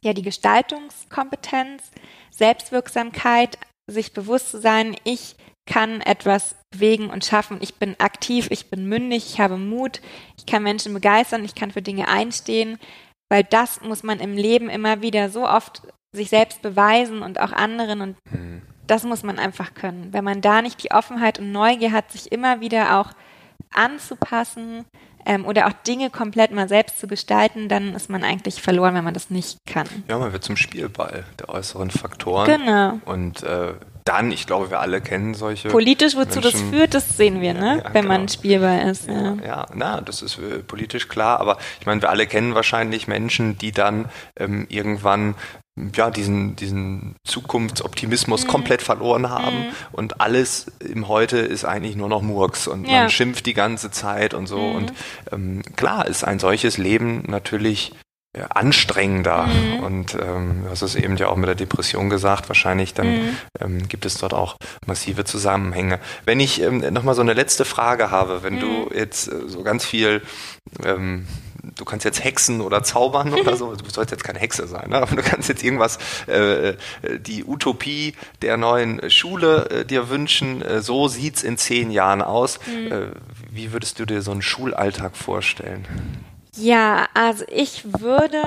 [0.03, 1.83] ja, die Gestaltungskompetenz,
[2.31, 7.59] Selbstwirksamkeit, sich bewusst zu sein, ich kann etwas bewegen und schaffen.
[7.61, 10.01] Ich bin aktiv, ich bin mündig, ich habe Mut,
[10.39, 12.79] ich kann Menschen begeistern, ich kann für Dinge einstehen,
[13.29, 15.83] weil das muss man im Leben immer wieder so oft
[16.15, 18.63] sich selbst beweisen und auch anderen und mhm.
[18.87, 20.13] das muss man einfach können.
[20.13, 23.11] Wenn man da nicht die Offenheit und Neugier hat, sich immer wieder auch
[23.75, 24.85] anzupassen
[25.27, 29.05] ähm, oder auch Dinge komplett mal selbst zu gestalten, dann ist man eigentlich verloren, wenn
[29.05, 29.89] man das nicht kann.
[30.09, 32.47] Ja, man wird zum Spielball der äußeren Faktoren.
[32.47, 33.01] Genau.
[33.05, 33.75] Und äh,
[34.05, 35.69] dann, ich glaube, wir alle kennen solche.
[35.69, 37.83] Politisch, wozu das führt, das sehen wir, ne?
[37.85, 38.15] Ja, wenn genau.
[38.15, 39.09] man spielbar ist.
[39.09, 42.55] Ja, Ja, ja, na, das ist äh, politisch klar, aber ich meine, wir alle kennen
[42.55, 44.07] wahrscheinlich Menschen, die dann
[44.39, 45.35] ähm, irgendwann
[45.95, 48.49] ja, diesen, diesen Zukunftsoptimismus Mhm.
[48.49, 53.01] komplett verloren haben und alles im Heute ist eigentlich nur noch Murks und Ja.
[53.01, 54.75] man schimpft die ganze Zeit und so Mhm.
[54.75, 54.93] und
[55.33, 57.93] ähm, klar ist ein solches Leben natürlich
[58.37, 59.81] ja, anstrengender Mhm.
[59.85, 63.39] und ähm, du hast es eben ja auch mit der Depression gesagt, wahrscheinlich dann Mhm.
[63.61, 64.57] ähm, gibt es dort auch
[64.87, 66.01] massive Zusammenhänge.
[66.27, 69.87] Wenn ich ähm, nochmal so eine letzte Frage habe, wenn du jetzt äh, so ganz
[69.87, 70.21] viel,
[70.85, 71.27] ähm,
[71.75, 74.97] du kannst jetzt hexen oder zaubern oder so, du sollst jetzt keine Hexe sein, ne?
[74.97, 75.99] aber du kannst jetzt irgendwas,
[76.29, 76.77] äh, äh,
[77.19, 82.59] die Utopie der neuen Schule äh, dir wünschen, äh, so sieht's in zehn Jahren aus.
[82.67, 83.09] Äh,
[83.51, 85.87] wie würdest du dir so einen Schulalltag vorstellen?
[86.57, 88.43] Ja, also ich würde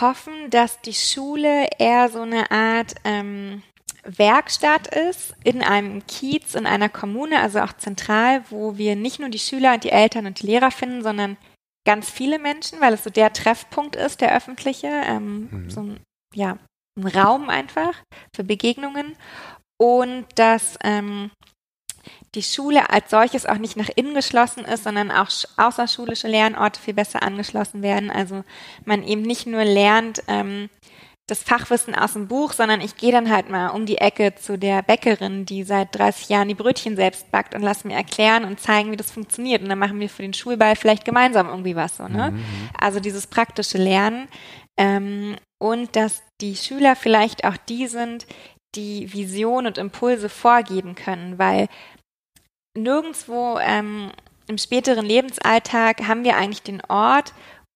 [0.00, 3.62] hoffen, dass die Schule eher so eine Art ähm,
[4.04, 9.28] Werkstatt ist in einem Kiez, in einer Kommune, also auch zentral, wo wir nicht nur
[9.28, 11.36] die Schüler und die Eltern und die Lehrer finden, sondern
[11.84, 15.70] ganz viele Menschen, weil es so der Treffpunkt ist, der öffentliche, ähm, Mhm.
[15.70, 16.00] so ein,
[16.34, 16.58] ja,
[16.98, 17.94] ein Raum einfach
[18.34, 19.16] für Begegnungen
[19.80, 21.30] und dass ähm,
[22.34, 26.80] die Schule als solches auch nicht nach innen geschlossen ist, sondern auch sch- außerschulische Lernorte
[26.80, 28.10] viel besser angeschlossen werden.
[28.10, 28.44] Also
[28.84, 30.68] man eben nicht nur lernt ähm,
[31.32, 34.58] das Fachwissen aus dem Buch, sondern ich gehe dann halt mal um die Ecke zu
[34.58, 38.60] der Bäckerin, die seit 30 Jahren die Brötchen selbst backt und lass mir erklären und
[38.60, 39.62] zeigen, wie das funktioniert.
[39.62, 42.06] Und dann machen wir für den Schulball vielleicht gemeinsam irgendwie was so.
[42.06, 42.34] Ne?
[42.78, 44.28] Also dieses praktische Lernen
[44.78, 48.26] ähm, und dass die Schüler vielleicht auch die sind,
[48.74, 51.68] die Vision und Impulse vorgeben können, weil
[52.76, 54.12] nirgendwo ähm,
[54.48, 57.32] im späteren Lebensalltag haben wir eigentlich den Ort,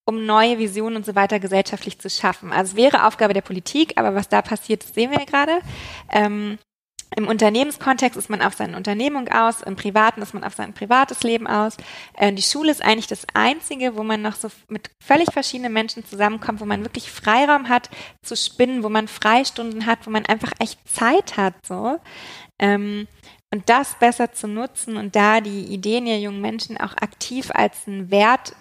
[0.07, 2.53] um neue Visionen und so weiter gesellschaftlich zu schaffen.
[2.53, 5.59] Also es wäre Aufgabe der Politik, aber was da passiert, das sehen wir ja gerade.
[6.11, 6.59] Ähm,
[7.17, 11.25] Im Unternehmenskontext ist man auf seine Unternehmung aus, im Privaten ist man auf sein privates
[11.25, 11.77] Leben aus.
[12.15, 16.05] Äh, die Schule ist eigentlich das Einzige, wo man noch so mit völlig verschiedenen Menschen
[16.05, 17.91] zusammenkommt, wo man wirklich Freiraum hat
[18.23, 21.99] zu spinnen, wo man Freistunden hat, wo man einfach echt Zeit hat, so.
[22.61, 23.09] Ähm,
[23.53, 27.87] und das besser zu nutzen und da die Ideen der jungen Menschen auch aktiv als
[27.87, 28.55] einen Wert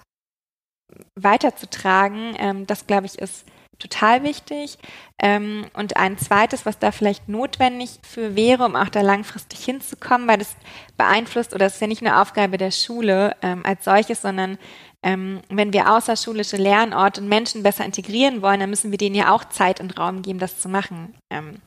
[1.15, 3.45] weiterzutragen, ähm, das glaube ich ist
[3.79, 4.77] total wichtig.
[5.21, 10.27] Ähm, und ein zweites, was da vielleicht notwendig für wäre, um auch da langfristig hinzukommen,
[10.27, 10.55] weil das
[10.97, 14.57] beeinflusst, oder das ist ja nicht nur Aufgabe der Schule ähm, als solches, sondern
[15.03, 19.33] ähm, wenn wir außerschulische Lernorte und Menschen besser integrieren wollen, dann müssen wir denen ja
[19.33, 21.15] auch Zeit und Raum geben, das zu machen.
[21.29, 21.61] Ähm,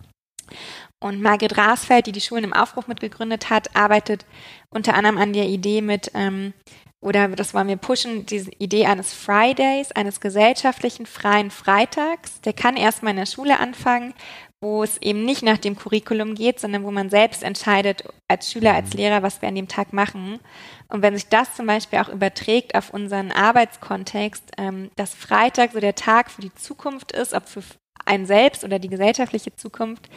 [1.01, 4.27] und Margit Rasfeld, die die Schulen im Aufbruch mitgegründet hat, arbeitet
[4.71, 6.53] unter anderem an der Idee mit, ähm,
[7.01, 12.41] oder das wollen wir pushen, diese Idee eines Fridays, eines gesellschaftlichen freien Freitags.
[12.41, 14.15] Der kann erstmal in der Schule anfangen,
[14.61, 18.75] wo es eben nicht nach dem Curriculum geht, sondern wo man selbst entscheidet, als Schüler,
[18.75, 20.41] als Lehrer, was wir an dem Tag machen.
[20.89, 25.81] Und wenn sich das zum Beispiel auch überträgt auf unseren Arbeitskontext, ähm, dass Freitag so
[25.81, 27.63] der Tag für die Zukunft ist, ob für
[28.05, 30.09] einen selbst oder die gesellschaftliche Zukunft,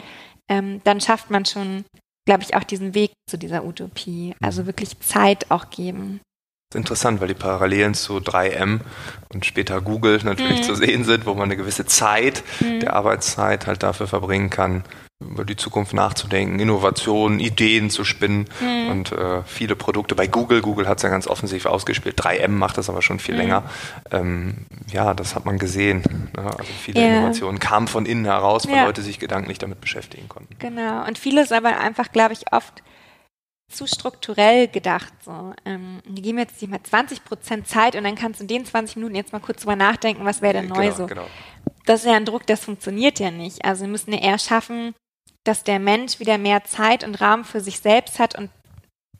[0.50, 1.84] ähm, dann schafft man schon,
[2.26, 4.34] glaube ich, auch diesen Weg zu dieser Utopie.
[4.42, 6.20] Also wirklich Zeit auch geben.
[6.74, 8.80] Interessant, weil die Parallelen zu 3M
[9.32, 10.64] und später Google natürlich Mhm.
[10.64, 12.80] zu sehen sind, wo man eine gewisse Zeit Mhm.
[12.80, 14.84] der Arbeitszeit halt dafür verbringen kann,
[15.20, 18.90] über die Zukunft nachzudenken, Innovationen, Ideen zu spinnen Mhm.
[18.90, 20.60] und äh, viele Produkte bei Google.
[20.62, 22.16] Google hat es ja ganz offensiv ausgespielt.
[22.18, 23.40] 3M macht das aber schon viel Mhm.
[23.40, 23.62] länger.
[24.10, 26.02] Ähm, ja, das hat man gesehen.
[26.36, 26.44] Ne?
[26.44, 27.06] Also viele Ja.
[27.06, 28.84] Innovationen kamen von innen heraus, weil Ja.
[28.86, 30.56] Leute sich gedanklich damit beschäftigen konnten.
[30.58, 31.06] Genau.
[31.06, 32.82] Und vieles aber einfach, glaube ich, oft
[33.72, 35.12] zu strukturell gedacht.
[35.24, 38.48] So, ähm, die geben jetzt dir mal 20 Prozent Zeit und dann kannst du in
[38.48, 41.06] den 20 Minuten jetzt mal kurz drüber nachdenken, was wäre denn neu genau, so.
[41.06, 41.26] genau.
[41.84, 43.64] Das ist ja ein Druck, das funktioniert ja nicht.
[43.64, 44.94] Also wir müssen ja eher schaffen,
[45.44, 48.50] dass der Mensch wieder mehr Zeit und Raum für sich selbst hat und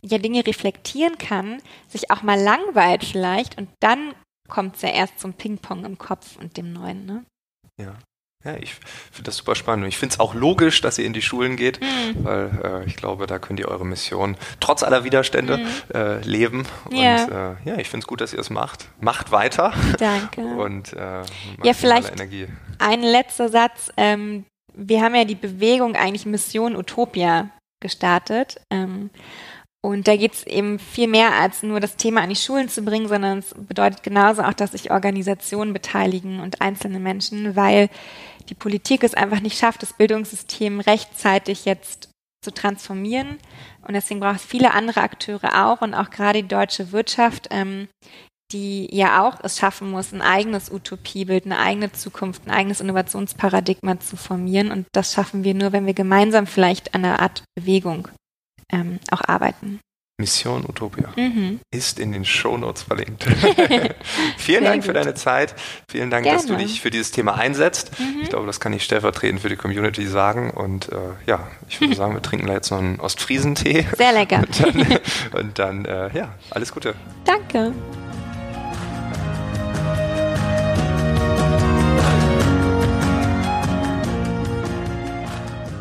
[0.04, 4.14] ja Dinge reflektieren kann, sich auch mal langweilt vielleicht und dann
[4.48, 7.24] kommt es ja erst zum Ping-Pong im Kopf und dem Neuen, ne?
[7.80, 7.94] Ja.
[8.44, 8.74] Ja, ich
[9.12, 9.84] finde das super spannend.
[9.84, 12.24] Und ich finde es auch logisch, dass ihr in die Schulen geht, Mhm.
[12.24, 12.50] weil
[12.84, 15.66] äh, ich glaube, da könnt ihr eure Mission trotz aller Widerstände Mhm.
[15.94, 16.66] äh, leben.
[16.90, 17.24] Ja.
[17.24, 18.88] Und äh, ja, ich finde es gut, dass ihr es macht.
[19.00, 20.40] Macht weiter Danke.
[20.58, 21.22] und äh,
[21.62, 22.48] Ja, vielleicht- Energie.
[22.78, 23.92] Ein letzter Satz.
[23.96, 28.60] Ähm, wir haben ja die Bewegung eigentlich Mission Utopia gestartet.
[28.70, 29.10] Ähm,
[29.84, 32.82] und da geht es eben viel mehr als nur das Thema an die Schulen zu
[32.82, 37.88] bringen, sondern es bedeutet genauso auch, dass sich Organisationen beteiligen und einzelne Menschen, weil
[38.48, 42.10] die Politik es einfach nicht schafft, das Bildungssystem rechtzeitig jetzt
[42.44, 43.38] zu transformieren.
[43.86, 47.88] Und deswegen braucht es viele andere Akteure auch und auch gerade die deutsche Wirtschaft, ähm,
[48.52, 53.98] die ja auch es schaffen muss, ein eigenes Utopiebild, eine eigene Zukunft, ein eigenes Innovationsparadigma
[53.98, 54.70] zu formieren.
[54.70, 58.08] Und das schaffen wir nur, wenn wir gemeinsam vielleicht an einer Art Bewegung
[58.72, 59.80] ähm, auch arbeiten.
[60.22, 61.58] Mission Utopia mhm.
[61.72, 63.24] ist in den Shownotes verlinkt.
[64.36, 64.84] Vielen Dank gut.
[64.84, 65.54] für deine Zeit.
[65.88, 66.38] Vielen Dank, Gerne.
[66.38, 67.98] dass du dich für dieses Thema einsetzt.
[67.98, 68.20] Mhm.
[68.22, 70.50] Ich glaube, das kann ich stellvertretend für die Community sagen.
[70.50, 70.96] Und äh,
[71.26, 73.86] ja, ich würde sagen, wir trinken jetzt noch einen Ostfriesentee.
[73.96, 74.42] Sehr lecker.
[74.52, 74.98] Und dann,
[75.32, 76.94] und dann äh, ja, alles Gute.
[77.24, 77.72] Danke.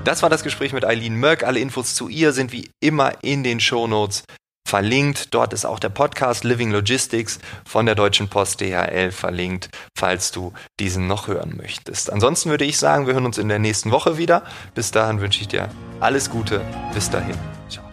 [0.04, 1.43] Das war das Gespräch mit Eileen Möck.
[1.43, 4.24] Alle Infos zu ihr sind wie immer in den Shownotes
[4.68, 5.34] verlinkt.
[5.34, 10.54] Dort ist auch der Podcast Living Logistics von der Deutschen Post DHL verlinkt, falls du
[10.80, 12.12] diesen noch hören möchtest.
[12.12, 14.43] Ansonsten würde ich sagen, wir hören uns in der nächsten Woche wieder.
[14.74, 16.62] Bis dahin wünsche ich dir alles Gute.
[16.93, 17.36] Bis dahin.
[17.70, 17.90] Ciao.